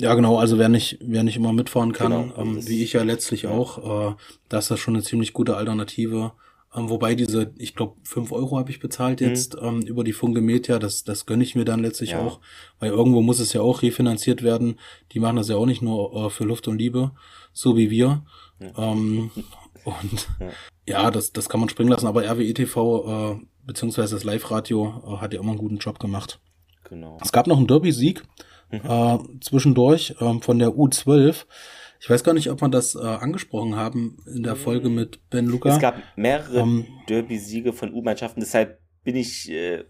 [0.00, 3.02] Ja, genau, also wer nicht, wer nicht immer mitfahren kann, genau, ähm, wie ich ja
[3.02, 3.50] letztlich ja.
[3.50, 4.14] auch, äh,
[4.48, 6.32] da ist das schon eine ziemlich gute Alternative.
[6.74, 9.26] Ähm, wobei diese, ich glaube, fünf Euro habe ich bezahlt mhm.
[9.26, 9.68] jetzt mhm.
[9.68, 12.20] ähm, über die Funke Media, das, das gönne ich mir dann letztlich ja.
[12.20, 12.40] auch,
[12.78, 14.78] weil irgendwo muss es ja auch refinanziert werden.
[15.12, 17.10] Die machen das ja auch nicht nur äh, für Luft und Liebe,
[17.52, 18.22] so wie wir.
[18.60, 18.92] Ja.
[18.92, 19.30] Ähm,
[19.84, 20.28] und
[20.86, 21.02] ja.
[21.04, 25.16] ja, das, das kann man springen lassen, aber RWE TV äh, beziehungsweise das Live-Radio äh,
[25.16, 26.38] hat ja immer einen guten Job gemacht.
[26.84, 27.18] Genau.
[27.20, 28.22] Es gab noch einen Derby-Sieg
[28.70, 28.80] mhm.
[28.82, 31.46] äh, zwischendurch ähm, von der U12.
[32.00, 35.46] Ich weiß gar nicht, ob wir das äh, angesprochen haben in der Folge mit Ben
[35.46, 35.70] Luca.
[35.70, 39.84] Es gab mehrere ähm, Derby-Siege von U-Mannschaften, deshalb bin ich, äh,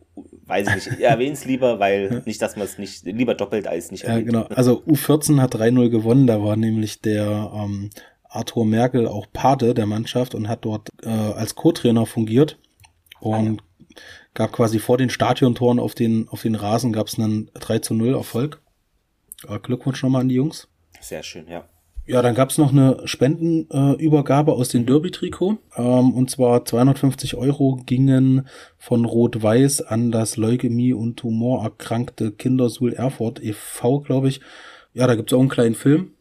[0.46, 3.66] weiß ich nicht, ich erwähne es lieber, weil nicht, dass man es nicht, lieber doppelt
[3.66, 4.32] als nicht erwähnt.
[4.32, 4.54] Ja, genau.
[4.54, 7.90] Also U14 hat 3-0 gewonnen, da war nämlich der ähm,
[8.28, 12.58] Arthur Merkel auch Pate der Mannschaft und hat dort äh, als Co-Trainer fungiert
[13.20, 13.62] und ah,
[13.94, 14.00] ja.
[14.34, 18.14] gab quasi vor den Stadiontoren auf den, auf den Rasen gab es einen 3 0
[18.14, 18.60] Erfolg.
[19.62, 20.68] Glückwunsch nochmal an die Jungs.
[21.00, 21.64] Sehr schön, ja.
[22.08, 25.58] Ja, dann gab's noch eine Spendenübergabe äh, aus dem Derby-Trikot.
[25.76, 33.42] Ähm, und zwar 250 Euro gingen von Rot-Weiß an das Leukämie- und Tumorerkrankte Kindersul Erfurt
[33.42, 34.40] e.V., glaube ich.
[34.94, 36.12] Ja, da gibt's auch einen kleinen Film.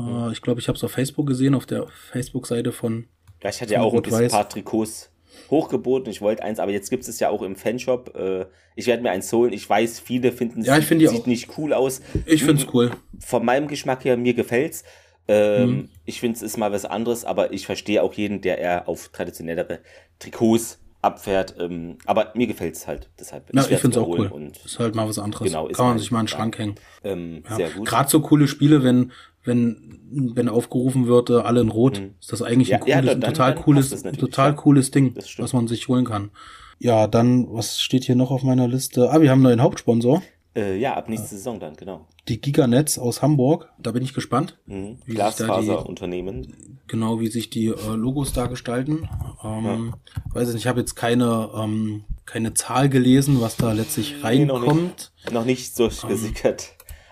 [0.00, 3.06] Äh, ich glaube, ich habe es auf Facebook gesehen, auf der Facebook-Seite von.
[3.40, 5.09] Ja, ich hatte ja auch ein paar Trikots
[5.50, 6.10] hochgeboten.
[6.10, 8.16] Ich wollte eins, aber jetzt gibt es ja auch im Fanshop.
[8.16, 9.52] Äh, ich werde mir eins holen.
[9.52, 11.26] Ich weiß, viele finden es ja, sieht auch.
[11.26, 12.00] nicht cool aus.
[12.26, 12.90] Ich finde es cool.
[13.18, 14.84] Von meinem Geschmack her, mir gefällt's.
[15.28, 15.88] Ähm, mhm.
[16.06, 19.10] Ich finde, es ist mal was anderes, aber ich verstehe auch jeden, der eher auf
[19.10, 19.80] traditionellere
[20.18, 21.54] Trikots abfährt.
[21.58, 23.08] Ähm, aber mir gefällt es halt.
[23.18, 23.54] Deshalb.
[23.54, 24.26] Ja, ich, ich finde es auch cool.
[24.26, 25.46] Und ist halt mal was anderes.
[25.46, 26.74] Genau, Kann man sich mal in den Schrank hängen.
[27.04, 27.56] Ähm, ja.
[27.56, 27.88] Sehr gut.
[27.88, 29.12] Gerade so coole Spiele, wenn,
[29.44, 32.14] wenn, wenn aufgerufen wird, äh, alle in Rot, mhm.
[32.20, 35.52] ist das eigentlich ein, cooles, ja, dann, ein total dann cooles, total cooles Ding, was
[35.52, 36.30] man sich holen kann.
[36.78, 39.10] Ja, dann, was steht hier noch auf meiner Liste?
[39.10, 40.22] Ah, wir haben einen neuen Hauptsponsor.
[40.56, 42.06] Äh, ja, ab nächste Saison dann, genau.
[42.28, 44.58] Die Giganetz aus Hamburg, da bin ich gespannt.
[44.66, 44.98] Mhm.
[45.06, 46.78] Glasfaserunternehmen.
[46.88, 49.08] Genau, wie sich die äh, Logos da gestalten.
[49.44, 50.34] Ähm, ja.
[50.34, 54.66] Weiß ich nicht, ich habe jetzt keine, ähm, keine Zahl gelesen, was da letztlich reinkommt.
[54.66, 56.70] Nee, noch, nicht, noch nicht so ähm, gesickert.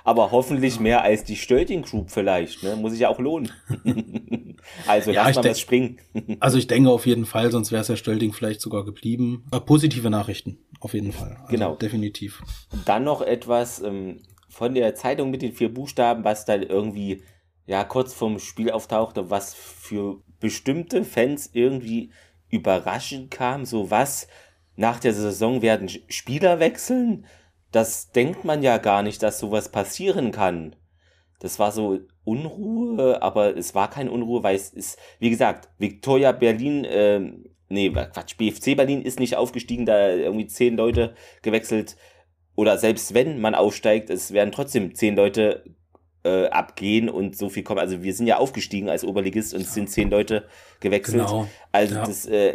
[0.08, 2.76] Aber hoffentlich mehr als die Stölting Group vielleicht, ne?
[2.76, 3.52] Muss sich ja auch lohnen.
[4.86, 5.98] also ja, lass mal was springen.
[6.40, 9.44] also ich denke auf jeden Fall, sonst wäre es ja Stölting vielleicht sogar geblieben.
[9.50, 11.32] Aber positive Nachrichten, auf jeden Fall.
[11.32, 11.74] Also genau.
[11.74, 12.42] Definitiv.
[12.86, 17.22] Dann noch etwas ähm, von der Zeitung mit den vier Buchstaben, was dann irgendwie
[17.66, 22.12] ja kurz vorm Spiel auftauchte, was für bestimmte Fans irgendwie
[22.48, 23.66] überraschend kam.
[23.66, 24.26] So was
[24.74, 27.26] nach der Saison werden Spieler wechseln
[27.72, 30.76] das denkt man ja gar nicht, dass sowas passieren kann.
[31.40, 36.32] Das war so Unruhe, aber es war keine Unruhe, weil es ist, wie gesagt, Victoria
[36.32, 37.20] Berlin, äh,
[37.68, 41.96] nee, Quatsch, BFC Berlin ist nicht aufgestiegen, da irgendwie zehn Leute gewechselt.
[42.56, 45.62] Oder selbst wenn man aufsteigt, es werden trotzdem zehn Leute
[46.24, 47.78] äh, abgehen und so viel kommen.
[47.78, 50.48] Also wir sind ja aufgestiegen als Oberligist und es sind zehn Leute
[50.80, 51.26] gewechselt.
[51.26, 51.48] Genau.
[51.70, 52.04] Also ja.
[52.04, 52.54] das, äh,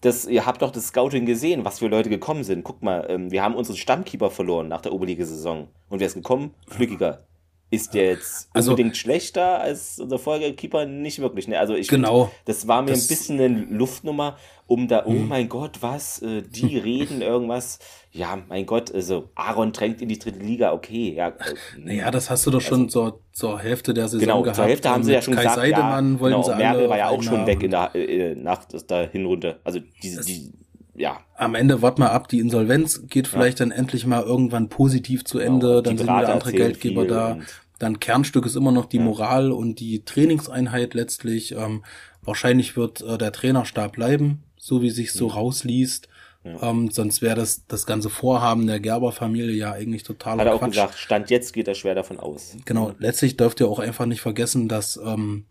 [0.00, 2.64] das, ihr habt doch das Scouting gesehen, was für Leute gekommen sind.
[2.64, 5.68] Guck mal, ähm, wir haben unseren Stammkeeper verloren nach der Oberliga-Saison.
[5.88, 6.54] Und wer ist gekommen?
[6.68, 7.24] Flückiger.
[7.72, 10.86] Ist der jetzt also, unbedingt schlechter als unser Folgekeeper?
[10.86, 11.46] Nicht wirklich.
[11.46, 11.56] Ne?
[11.56, 15.10] Also ich genau, find, das war mir das, ein bisschen eine Luftnummer, um da, oh
[15.10, 15.28] hm.
[15.28, 17.78] mein Gott, was, äh, die reden irgendwas.
[18.10, 21.14] Ja, mein Gott, also Aaron drängt in die dritte Liga, okay.
[21.14, 21.34] Ja, äh,
[21.78, 24.56] naja, das hast du doch also, schon zur, zur Hälfte der Saison genau, gehabt.
[24.56, 27.22] Zur Hälfte haben sie ja schon Kai gesagt, Seidemann ja, genau, Merkel war ja auch
[27.22, 29.60] schon weg in der, äh, nach der Hinrunde.
[29.62, 30.52] Also diese, die,
[31.00, 31.20] ja.
[31.34, 33.66] Am Ende wart mal ab, die Insolvenz geht vielleicht ja.
[33.66, 37.38] dann endlich mal irgendwann positiv zu Ende, genau, dann sind wieder andere Geldgeber da.
[37.78, 39.02] Dann Kernstück ist immer noch die ja.
[39.02, 41.52] Moral und die Trainingseinheit letztlich.
[41.52, 41.82] Ähm,
[42.22, 45.34] wahrscheinlich wird äh, der Trainerstab bleiben, so wie sich so ja.
[45.34, 46.08] rausliest.
[46.44, 46.70] Ja.
[46.70, 50.58] Ähm, sonst wäre das das ganze Vorhaben der Gerber-Familie ja eigentlich total Hat er auch
[50.58, 50.70] Quatsch.
[50.70, 52.56] gesagt, Stand jetzt geht er schwer davon aus.
[52.66, 55.46] Genau, letztlich dürft ihr auch einfach nicht vergessen, dass ähm,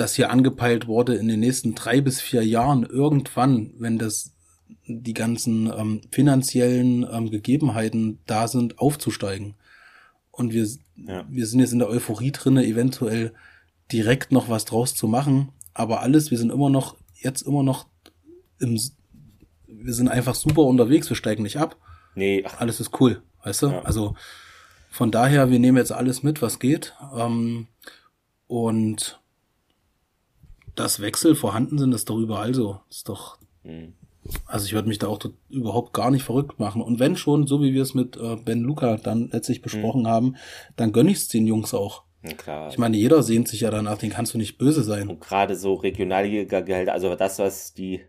[0.00, 4.32] das hier angepeilt wurde in den nächsten drei bis vier Jahren irgendwann, wenn das
[4.86, 9.54] die ganzen ähm, finanziellen ähm, Gegebenheiten da sind, aufzusteigen.
[10.30, 11.24] Und wir, ja.
[11.28, 13.34] wir sind jetzt in der Euphorie drinne, eventuell
[13.92, 15.50] direkt noch was draus zu machen.
[15.74, 17.86] Aber alles, wir sind immer noch, jetzt immer noch
[18.58, 18.80] im,
[19.66, 21.76] wir sind einfach super unterwegs, wir steigen nicht ab.
[22.14, 22.42] Nee.
[22.46, 22.58] Ach.
[22.60, 23.66] Alles ist cool, weißt du?
[23.68, 23.82] Ja.
[23.82, 24.14] Also
[24.90, 26.94] von daher, wir nehmen jetzt alles mit, was geht.
[27.14, 27.66] Ähm,
[28.46, 29.19] und
[30.80, 32.80] dass Wechsel vorhanden sind, ist doch überall so.
[32.90, 33.38] Ist doch.
[33.62, 33.94] Mhm.
[34.46, 35.18] Also ich würde mich da auch
[35.48, 36.82] überhaupt gar nicht verrückt machen.
[36.82, 40.08] Und wenn schon, so wie wir es mit äh, Ben Luca dann letztlich besprochen mhm.
[40.08, 40.36] haben,
[40.76, 42.04] dann gönn ich's den Jungs auch.
[42.22, 42.68] Ja, klar.
[42.70, 45.08] Ich meine, jeder sehnt sich ja danach, den kannst du nicht böse sein.
[45.08, 48.02] Und gerade so Regionalliga-Gehälter, also das, was die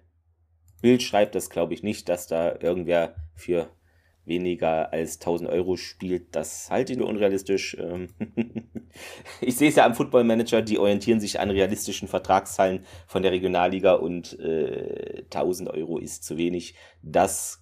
[0.82, 3.70] Bild schreibt, das glaube ich nicht, dass da irgendwer für
[4.26, 7.78] weniger als 1000 Euro spielt, das halte ich nur unrealistisch.
[9.42, 13.32] Ich sehe es ja am Football Manager, die orientieren sich an realistischen Vertragszahlen von der
[13.32, 16.76] Regionalliga und äh, 1000 Euro ist zu wenig.
[17.02, 17.62] Das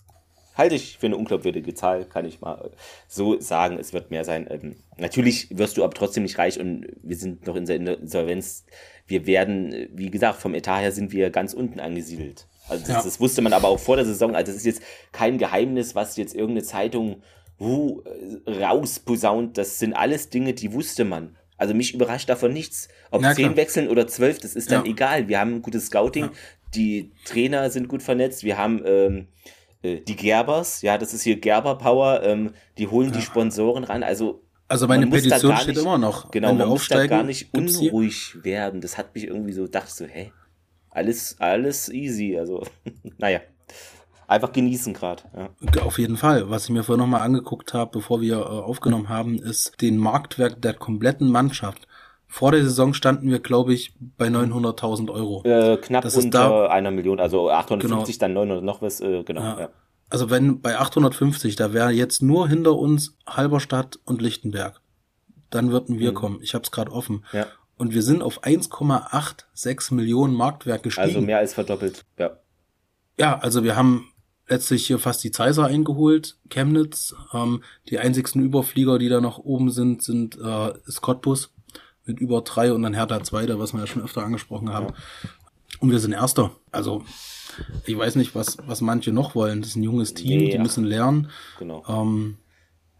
[0.59, 2.71] halte ich für eine unglaubwürdige Zahl, kann ich mal
[3.07, 3.79] so sagen.
[3.79, 4.45] Es wird mehr sein.
[4.49, 8.65] Ähm, natürlich wirst du aber trotzdem nicht reich und wir sind noch in der Insolvenz.
[9.07, 12.45] Wir werden, wie gesagt, vom Etat her sind wir ganz unten angesiedelt.
[12.67, 13.01] Also das, ja.
[13.03, 14.35] das, wusste man aber auch vor der Saison.
[14.35, 17.23] Also das ist jetzt kein Geheimnis, was jetzt irgendeine Zeitung
[17.59, 18.01] uh,
[18.47, 19.57] rausposaunt.
[19.57, 21.35] Das sind alles Dinge, die wusste man.
[21.57, 22.87] Also mich überrascht davon nichts.
[23.11, 24.91] Ob ja, zehn wechseln oder zwölf, das ist dann ja.
[24.91, 25.27] egal.
[25.27, 26.31] Wir haben ein gutes Scouting, ja.
[26.73, 29.27] die Trainer sind gut vernetzt, wir haben ähm,
[29.81, 34.03] äh, die Gerbers, ja, das ist hier Gerber Power, ähm, die holen die Sponsoren ran.
[34.03, 36.29] Also also meine Petition steht nicht, immer noch.
[36.29, 38.81] Genau, man muss da gar nicht unruhig werden.
[38.81, 40.31] Das hat mich irgendwie so, dachte so, hä?
[40.91, 42.37] Alles, alles easy.
[42.37, 42.63] Also,
[43.17, 43.41] naja
[44.29, 45.23] einfach genießen gerade.
[45.35, 45.81] Ja.
[45.81, 46.49] Auf jeden Fall.
[46.49, 50.63] Was ich mir vorher nochmal angeguckt habe, bevor wir äh, aufgenommen haben, ist den Marktwert
[50.63, 51.87] der kompletten Mannschaft.
[52.27, 55.43] Vor der Saison standen wir, glaube ich, bei 900.000 Euro.
[55.45, 58.25] Äh, knapp das unter da, einer Million, also 850, genau.
[58.25, 59.41] dann 900 noch was, äh, genau.
[59.41, 59.59] Ja.
[59.61, 59.69] Ja.
[60.11, 64.79] Also wenn bei 850, da wäre jetzt nur hinter uns Halberstadt und Lichtenberg.
[65.49, 66.15] Dann würden wir mhm.
[66.15, 66.39] kommen.
[66.43, 67.25] Ich habe es gerade offen.
[67.33, 67.47] Ja.
[67.77, 71.07] Und wir sind auf 1,86 Millionen Marktwert gestiegen.
[71.07, 72.37] Also mehr als verdoppelt, ja.
[73.17, 74.11] Ja, also wir haben
[74.49, 77.15] letztlich hier fast die Zeiser eingeholt, Chemnitz.
[77.33, 81.53] Ähm, die einzigsten Überflieger, die da noch oben sind, sind äh, ist Cottbus
[82.05, 84.93] mit über drei und dann Hertha Zweiter, was wir ja schon öfter angesprochen haben.
[85.79, 86.51] Und wir sind Erster.
[86.71, 87.03] Also
[87.85, 89.61] ich weiß nicht, was, was manche noch wollen.
[89.61, 91.29] Das ist ein junges Team, nee, die müssen lernen.
[91.57, 91.83] Genau.
[91.87, 92.37] Ähm,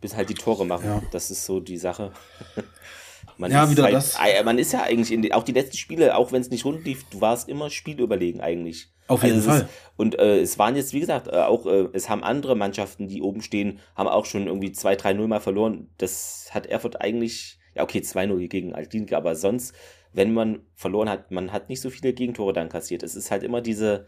[0.02, 0.86] Bis halt die Tore machen.
[0.86, 1.02] Ja.
[1.12, 2.12] Das ist so die Sache.
[3.38, 4.18] Man ja, wieder halt, das.
[4.44, 6.84] Man ist ja eigentlich in die, auch die letzten Spiele, auch wenn es nicht rund
[6.84, 8.90] lief, du warst immer spielüberlegen eigentlich.
[9.10, 9.62] Auf jeden also Fall.
[9.62, 13.08] Ist, und äh, es waren jetzt, wie gesagt, äh, auch, äh, es haben andere Mannschaften,
[13.08, 15.90] die oben stehen, haben auch schon irgendwie 2-3-0 mal verloren.
[15.98, 19.76] Das hat Erfurt eigentlich, ja okay, 2-0 gegen Altlinke, aber sonst,
[20.14, 23.04] wenn man verloren hat, man hat nicht so viele Gegentore dann kassiert.
[23.04, 24.06] Es ist halt immer diese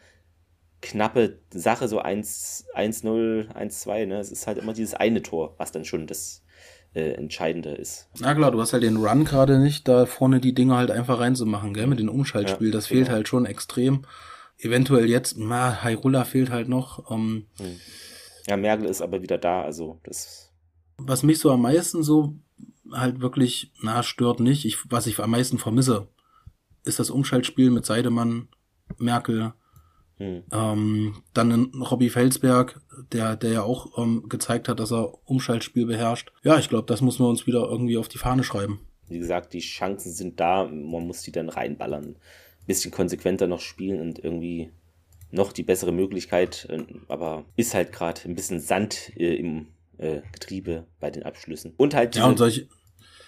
[0.81, 4.19] knappe Sache, so 1-0, 1-2, ne?
[4.19, 6.43] Es ist halt immer dieses eine Tor, was dann schon das
[6.93, 8.07] äh, Entscheidende ist.
[8.19, 11.19] Na klar, du hast halt den Run gerade nicht, da vorne die Dinge halt einfach
[11.19, 12.67] reinzumachen, gell, mit dem Umschaltspiel.
[12.67, 12.99] Ja, das genau.
[12.99, 14.05] fehlt halt schon extrem
[14.61, 17.11] eventuell jetzt, na, Hyrule fehlt halt noch.
[17.11, 17.75] Ähm, hm.
[18.47, 20.51] ja, Merkel ist aber wieder da, also das.
[20.97, 22.35] Was mich so am meisten so
[22.91, 24.65] halt wirklich, na, stört nicht.
[24.65, 26.07] Ich, was ich am meisten vermisse,
[26.83, 28.49] ist das Umschaltspiel mit Seidemann,
[28.97, 29.53] Merkel,
[30.17, 30.43] hm.
[30.51, 32.79] ähm, dann Robbie Felsberg,
[33.11, 36.31] der, der ja auch ähm, gezeigt hat, dass er Umschaltspiel beherrscht.
[36.43, 38.79] Ja, ich glaube, das muss man uns wieder irgendwie auf die Fahne schreiben.
[39.07, 42.17] Wie gesagt, die Chancen sind da, man muss die dann reinballern
[42.67, 44.71] bisschen konsequenter noch spielen und irgendwie
[45.31, 50.21] noch die bessere Möglichkeit, äh, aber ist halt gerade ein bisschen Sand äh, im äh,
[50.31, 51.73] Getriebe bei den Abschlüssen.
[51.77, 52.67] Und halt ja, und solche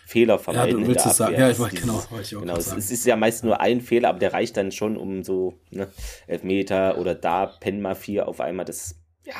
[0.05, 0.79] Fehler vermeiden.
[0.79, 1.39] Ja, du willst es sagen.
[1.39, 2.03] Ja, ich wollte genau.
[2.09, 4.57] Wollte ich auch genau es, es, ist ja meist nur ein Fehler, aber der reicht
[4.57, 5.87] dann schon um so ne,
[6.27, 8.65] Elfmeter oder da Penma 4 auf einmal.
[8.65, 9.35] Das ja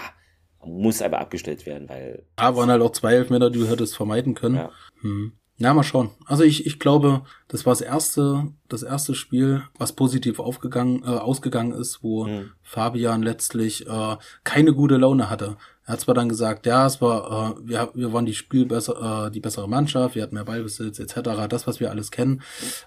[0.66, 2.26] muss aber abgestellt werden, weil.
[2.36, 4.56] Ah, waren halt auch zwei Elfmeter, die du hättest vermeiden können.
[4.56, 4.72] Ja.
[5.02, 5.34] Hm.
[5.58, 6.10] Ja, mal schauen.
[6.26, 11.08] Also ich, ich glaube, das war das erste, das erste Spiel, was positiv aufgegangen, äh,
[11.08, 12.52] ausgegangen ist, wo mhm.
[12.64, 15.58] Fabian letztlich äh, keine gute Laune hatte.
[15.86, 19.28] Er hat zwar dann gesagt, ja, es war, äh, wir, wir waren die Spiel besser,
[19.28, 22.42] äh, die bessere Mannschaft, wir hatten mehr Ballbesitz etc., das, was wir alles kennen.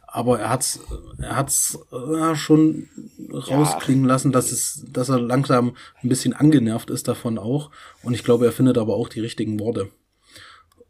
[0.08, 0.80] Aber er hat's,
[1.18, 2.88] er hat's äh, schon
[3.32, 4.08] rausklingen ja.
[4.08, 7.70] lassen, dass es, dass er langsam ein bisschen angenervt ist davon auch.
[8.02, 9.88] Und ich glaube, er findet aber auch die richtigen Worte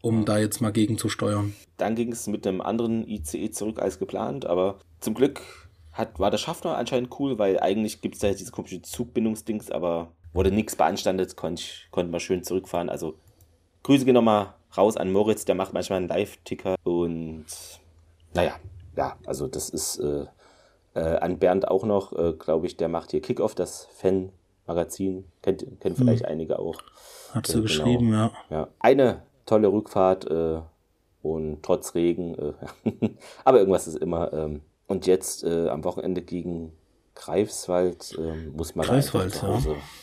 [0.07, 1.53] um da jetzt mal gegen zu steuern.
[1.77, 5.43] Dann ging es mit einem anderen ICE zurück als geplant, aber zum Glück
[5.93, 10.13] hat, war der Schaffner anscheinend cool, weil eigentlich gibt es da diese komische Zugbindungsdings, aber
[10.33, 12.89] wurde nichts beanstandet, konnte konnte mal schön zurückfahren.
[12.89, 13.15] Also
[13.83, 17.47] Grüße gehen nochmal raus an Moritz, der macht manchmal einen Live-Ticker und
[18.35, 18.57] naja,
[18.97, 20.27] ja, also das ist äh,
[20.95, 25.67] äh, an Bernd auch noch, äh, glaube ich, der macht hier Kickoff, das Fan-Magazin, kennt,
[25.81, 26.31] kennt vielleicht hm.
[26.31, 26.81] einige auch.
[27.33, 28.31] Hat sie äh, geschrieben, genau.
[28.51, 28.57] ja.
[28.57, 28.69] ja.
[28.79, 30.61] Eine tolle Rückfahrt äh,
[31.23, 32.35] und trotz Regen.
[32.35, 33.11] Äh,
[33.45, 34.33] aber irgendwas ist immer.
[34.33, 36.73] Ähm, und jetzt äh, am Wochenende gegen
[37.15, 39.43] Greifswald äh, muss man Greifswald.
[39.43, 39.59] Ja.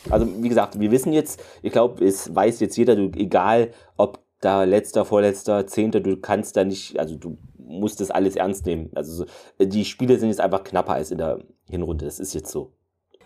[0.10, 4.20] Also wie gesagt, wir wissen jetzt, ich glaube, es weiß jetzt jeder, du, egal ob
[4.42, 8.90] da letzter, vorletzter, zehnter, du kannst da nicht, also du musst das alles ernst nehmen.
[8.94, 9.26] Also
[9.60, 11.40] die Spiele sind jetzt einfach knapper als in der
[11.70, 12.06] Hinrunde.
[12.06, 12.74] Das ist jetzt so.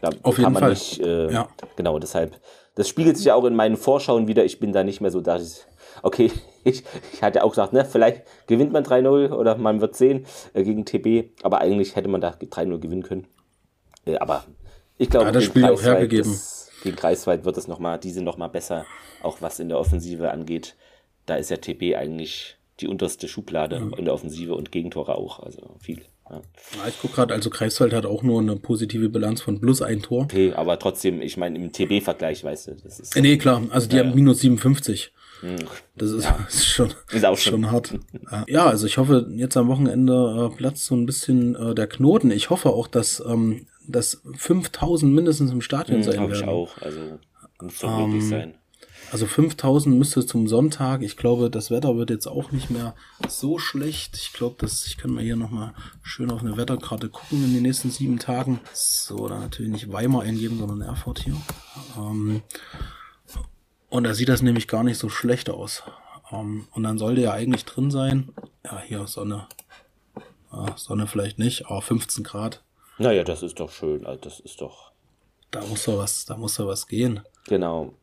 [0.01, 0.71] Da Auf jeden Fall.
[0.71, 1.47] Nicht, äh, ja.
[1.75, 2.39] Genau, deshalb.
[2.75, 4.45] Das spiegelt sich ja auch in meinen Vorschauen wieder.
[4.45, 6.31] Ich bin da nicht mehr so, dass ich okay,
[6.63, 6.83] ich,
[7.13, 10.85] ich hatte auch gesagt, ne, vielleicht gewinnt man 3-0 oder man wird sehen äh, gegen
[10.85, 13.27] TB, aber eigentlich hätte man da 3-0 gewinnen können.
[14.05, 14.45] Äh, aber
[14.97, 16.31] ich glaube, ja, das Spiel auch hergegeben.
[16.31, 18.85] Das, gegen Kreisweit wird es nochmal, die sind nochmal besser,
[19.23, 20.75] auch was in der Offensive angeht.
[21.25, 23.93] Da ist ja TB eigentlich die unterste Schublade mhm.
[23.93, 26.03] in der Offensive und Gegentore auch, also viel.
[26.29, 26.41] Ja.
[26.75, 30.01] Ja, ich gucke gerade, also Kreiswald hat auch nur eine positive Bilanz von plus ein
[30.01, 30.23] Tor.
[30.23, 33.15] Okay, aber trotzdem, ich meine, im TB-Vergleich, weißt du, das ist.
[33.15, 35.13] Äh, nee, klar, also die ja, haben minus 57.
[35.95, 36.39] Das ist, ja.
[36.47, 37.93] ist schon, ist auch schon, schon hart.
[38.47, 42.31] Ja, also ich hoffe, jetzt am Wochenende äh, platzt so ein bisschen äh, der Knoten.
[42.31, 46.33] Ich hoffe auch, dass, ähm, dass 5000 mindestens im Stadion hm, sein werden.
[46.33, 47.19] Ich auch, also
[47.61, 48.55] muss doch ähm, möglich sein.
[49.11, 51.01] Also 5000 müsste zum Sonntag.
[51.01, 52.93] Ich glaube, das Wetter wird jetzt auch nicht mehr
[53.29, 54.17] so schlecht.
[54.17, 57.63] Ich glaube, dass ich kann mal hier nochmal schön auf eine Wetterkarte gucken in den
[57.63, 58.59] nächsten sieben Tagen.
[58.73, 61.37] So, dann natürlich nicht Weimar eingeben, sondern Erfurt hier.
[61.97, 62.41] Ähm,
[63.97, 65.81] und da sieht das nämlich gar nicht so schlecht aus.
[66.31, 68.29] Ähm, und dann sollte ja eigentlich drin sein.
[68.63, 69.47] Ja, hier Sonne.
[70.51, 72.63] Ja, Sonne vielleicht nicht, aber 15 Grad.
[72.99, 74.05] Naja, das ist doch schön.
[74.05, 74.91] Also das ist doch.
[75.49, 77.21] Da muss doch was, da muss doch was gehen.
[77.47, 77.93] Genau.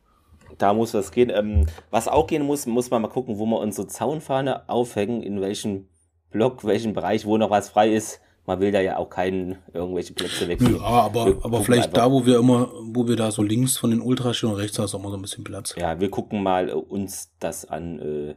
[0.57, 1.29] Da muss was gehen.
[1.29, 5.39] Ähm, was auch gehen muss, muss man mal gucken, wo wir unsere Zaunfahne aufhängen, in
[5.39, 5.87] welchem
[6.29, 8.19] Block, welchem Bereich, wo noch was frei ist.
[8.47, 10.61] Man will da ja auch keinen irgendwelche Plätze weg.
[10.61, 12.03] Ja, aber, aber vielleicht einfach.
[12.03, 14.77] da, wo wir immer, wo wir da so links von den Ultras stehen und rechts
[14.77, 15.73] hast du immer so ein bisschen Platz.
[15.77, 18.35] Ja, wir gucken mal äh, uns das an äh,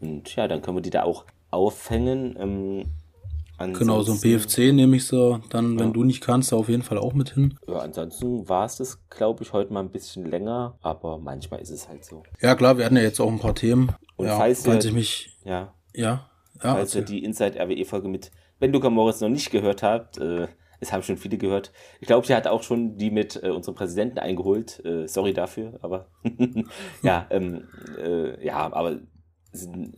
[0.00, 2.36] und ja, dann können wir die da auch aufhängen.
[2.38, 5.92] Ähm, genau, so ein BFC nehme ich so dann, wenn ja.
[5.92, 7.58] du nicht kannst, auf jeden Fall auch mit hin.
[7.68, 11.70] Ja, ansonsten war es das, glaube ich, heute mal ein bisschen länger, aber manchmal ist
[11.70, 12.22] es halt so.
[12.40, 13.92] Ja, klar, wir hatten ja jetzt auch ein paar Themen.
[14.16, 15.36] Und ja, falls, falls ich mich.
[15.44, 15.74] Ja.
[15.94, 16.30] Ja.
[16.62, 18.30] ja falls ihr die Inside RWE-Folge mit
[18.62, 20.46] Ben Luca Morris noch nicht gehört habt, äh,
[20.78, 21.72] es haben schon viele gehört.
[21.98, 24.80] Ich glaube, sie hat auch schon die mit äh, unserem Präsidenten eingeholt.
[24.84, 26.06] Äh, sorry dafür, aber
[27.02, 27.66] ja, ähm,
[27.98, 29.00] äh, ja, aber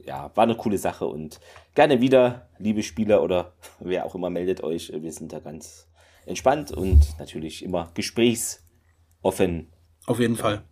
[0.07, 1.41] ja, war eine coole Sache und
[1.75, 4.91] gerne wieder, liebe Spieler oder wer auch immer meldet euch.
[4.95, 5.91] Wir sind da ganz
[6.25, 9.75] entspannt und natürlich immer gesprächsoffen.
[10.07, 10.62] Auf jeden Fall.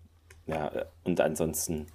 [0.46, 1.88] Ja, und ansonsten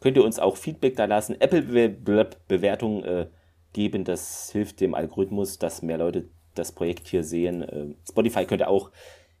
[0.00, 1.38] könnt ihr uns auch Feedback da lassen.
[1.38, 3.26] Apple-Bewertungen äh,
[3.74, 7.62] geben, das hilft dem Algorithmus, dass mehr Leute das Projekt hier sehen.
[7.62, 8.90] Äh, Spotify könnte auch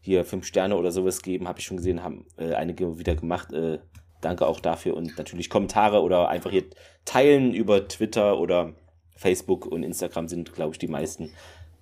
[0.00, 3.52] hier fünf Sterne oder sowas geben, habe ich schon gesehen, haben äh, einige wieder gemacht.
[3.52, 3.78] Äh,
[4.24, 6.64] Danke auch dafür und natürlich Kommentare oder einfach hier
[7.04, 8.72] teilen über Twitter oder
[9.16, 11.30] Facebook und Instagram sind, glaube ich, die meisten.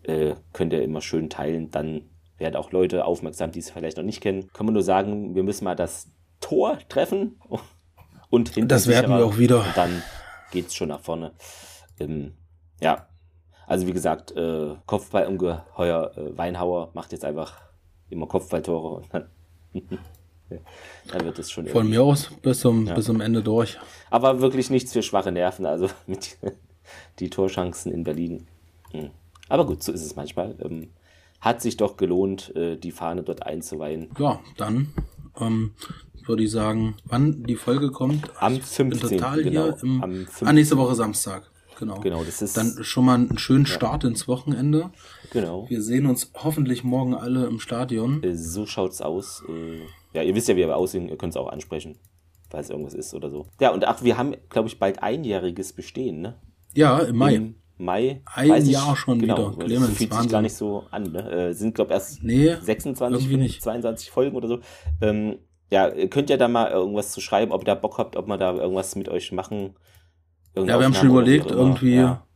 [0.02, 1.70] Äh, könnt ihr immer schön teilen.
[1.70, 4.50] Dann werden auch Leute aufmerksam, die es vielleicht noch nicht kennen.
[4.52, 7.40] Kann man nur sagen, wir müssen mal das Tor treffen
[8.28, 8.68] und hinten.
[8.68, 9.58] Das werden wir auch wieder.
[9.58, 10.02] Und dann
[10.50, 11.34] geht es schon nach vorne.
[12.00, 12.32] Ähm,
[12.82, 13.06] ja,
[13.66, 17.60] also wie gesagt, äh, Kopfballungeheuer äh, Weinhauer macht jetzt einfach
[18.10, 19.28] immer Kopfballtore und dann
[21.08, 21.66] dann wird es schon.
[21.66, 22.94] Von mir aus bis zum, ja.
[22.94, 23.78] bis zum Ende durch.
[24.10, 26.38] Aber wirklich nichts für schwache Nerven, also mit
[27.18, 28.46] die Torchancen in Berlin.
[28.90, 29.10] Hm.
[29.48, 30.56] Aber gut, so ist es manchmal.
[30.60, 30.90] Ähm,
[31.40, 34.10] hat sich doch gelohnt, äh, die Fahne dort einzuweihen.
[34.18, 34.92] Ja, dann
[35.40, 35.74] ähm,
[36.24, 38.30] würde ich sagen, wann die Folge kommt.
[38.38, 39.18] Am 15.
[39.18, 40.48] Total genau, hier im, am 15.
[40.48, 41.50] Ah, nächste Woche Samstag.
[41.78, 42.00] Genau.
[42.00, 42.56] Genau, das ist.
[42.56, 44.08] Dann schon mal einen schönen Start ja.
[44.08, 44.90] ins Wochenende.
[45.32, 45.68] Genau.
[45.68, 48.22] Wir sehen uns hoffentlich morgen alle im Stadion.
[48.22, 49.42] Äh, so schaut's aus.
[49.48, 49.80] Äh,
[50.14, 51.98] ja, ihr wisst ja, wie wir aussehen, ihr könnt es auch ansprechen,
[52.50, 53.46] falls irgendwas ist oder so.
[53.60, 56.38] Ja, und ach, wir haben, glaube ich, bald einjähriges Bestehen, ne?
[56.74, 57.34] Ja, im Mai.
[57.34, 58.22] Im Mai.
[58.26, 59.64] Ein Jahr schon genau, wieder.
[59.64, 60.22] Clemens, fühlt Wahnsinn.
[60.24, 61.30] sich gar nicht so an, ne?
[61.30, 64.60] Äh, sind, glaube ich, erst nee, 26, 22 Folgen oder so.
[65.00, 65.38] Ähm,
[65.70, 68.26] ja, ihr könnt ja da mal irgendwas zu schreiben, ob ihr da Bock habt, ob
[68.26, 69.74] wir da irgendwas mit euch machen.
[70.54, 71.96] Ja, wir haben schon überlegt, irgendwie.
[71.96, 72.26] Ja.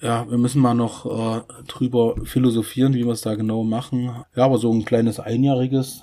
[0.00, 0.30] ja.
[0.30, 4.24] wir müssen mal noch äh, drüber philosophieren, wie wir es da genau machen.
[4.34, 6.02] Ja, aber so ein kleines einjähriges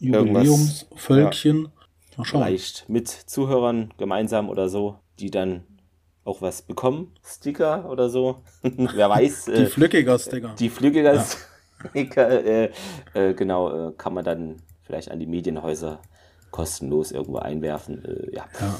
[0.00, 1.68] Jubiläumsvölkchen.
[2.16, 2.24] Ja.
[2.24, 5.64] Vielleicht mit Zuhörern gemeinsam oder so, die dann
[6.24, 7.12] auch was bekommen.
[7.24, 8.42] Sticker oder so.
[8.62, 9.44] Wer weiß.
[9.46, 10.54] die äh, Flückiger-Sticker.
[10.58, 12.70] Die Flückiger-Sticker, äh,
[13.14, 16.00] äh, genau, äh, kann man dann vielleicht an die Medienhäuser
[16.50, 18.04] kostenlos irgendwo einwerfen.
[18.04, 18.44] Äh, ja.
[18.60, 18.76] ja.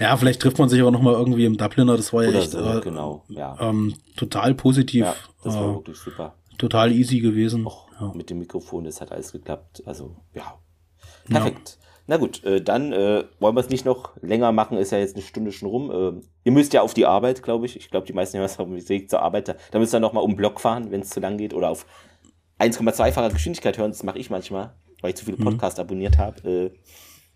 [0.00, 1.96] Ja, vielleicht trifft man sich aber nochmal irgendwie im Dubliner.
[1.96, 3.56] Das war ja echt so, äh, genau, ja.
[3.60, 5.04] ähm, total positiv.
[5.04, 6.34] Ja, das war wirklich super.
[6.56, 7.66] Total easy gewesen.
[7.66, 8.10] Och, ja.
[8.14, 9.82] mit dem Mikrofon, das hat alles geklappt.
[9.84, 10.54] Also, ja.
[11.28, 11.78] Perfekt.
[11.80, 11.86] Ja.
[12.06, 15.14] Na gut, äh, dann äh, wollen wir es nicht noch länger machen, ist ja jetzt
[15.14, 15.90] eine Stunde schon rum.
[15.90, 17.76] Äh, ihr müsst ja auf die Arbeit, glaube ich.
[17.76, 19.48] Ich glaube, die meisten haben es auf dem Weg zur Arbeit.
[19.48, 21.54] Da, da müsst ihr nochmal um Block fahren, wenn es zu lang geht.
[21.54, 21.86] Oder auf
[22.58, 23.92] 1,2-facher Geschwindigkeit hören.
[23.92, 25.44] Das mache ich manchmal, weil ich zu viele mhm.
[25.44, 25.84] Podcasts mhm.
[25.84, 26.72] abonniert habe.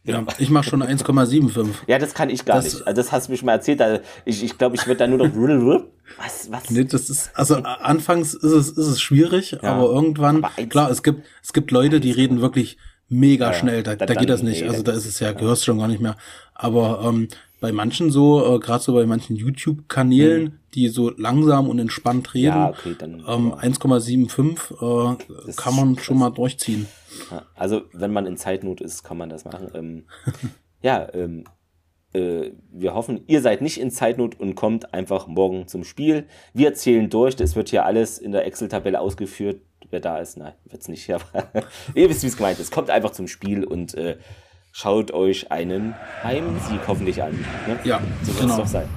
[0.07, 1.67] Ja, ich mache schon 1,75.
[1.87, 2.87] ja, das kann ich gar das, nicht.
[2.87, 3.81] Also das hast du mir schon mal erzählt.
[3.81, 5.85] Also ich glaube, ich, glaub, ich würde da nur noch.
[6.19, 6.69] was, was?
[6.69, 10.91] Nee, das ist, also anfangs ist es, ist es schwierig, ja, aber irgendwann, aber klar,
[10.91, 12.77] es gibt, es gibt Leute, die reden wirklich
[13.09, 13.83] mega ja, schnell.
[13.83, 14.63] Da, da geht das nicht.
[14.63, 16.17] Nee, also da ist es ja, gehörst schon gar nicht mehr.
[16.55, 17.29] Aber ähm,
[17.65, 20.59] bei manchen so, äh, gerade so bei manchen YouTube-Kanälen, mhm.
[20.75, 25.15] die so langsam und entspannt reden, ja, okay, dann, ähm, 1,75
[25.49, 26.87] äh, kann man schon mal durchziehen.
[27.55, 29.71] Also, wenn man in Zeitnot ist, kann man das machen.
[29.73, 30.05] Ähm,
[30.83, 31.45] ja, ähm,
[32.13, 36.27] äh, wir hoffen, ihr seid nicht in Zeitnot und kommt einfach morgen zum Spiel.
[36.53, 37.41] Wir zählen durch.
[37.41, 39.63] Es wird hier alles in der Excel-Tabelle ausgeführt.
[39.89, 41.11] Wer da ist, nein, wird's nicht.
[41.11, 41.25] Aber
[41.95, 42.73] ihr wisst, wie es gemeint ist.
[42.73, 44.19] Kommt einfach zum Spiel und äh,
[44.75, 45.95] schaut euch einen
[46.25, 47.31] Heimsieg hoffentlich an.
[47.67, 47.79] Ne?
[47.85, 48.55] Ja, so wird genau.
[48.55, 48.89] es doch sein.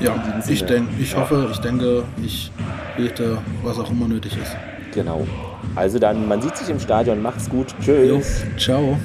[0.00, 0.14] Ja,
[0.48, 2.50] ich, denk, ich hoffe, ich denke, ich
[2.96, 4.56] bete, was auch immer nötig ist.
[4.94, 5.26] Genau.
[5.76, 7.20] Also dann, man sieht sich im Stadion.
[7.20, 7.74] Macht's gut.
[7.82, 8.08] Tschüss.
[8.08, 8.98] Jo, ciao.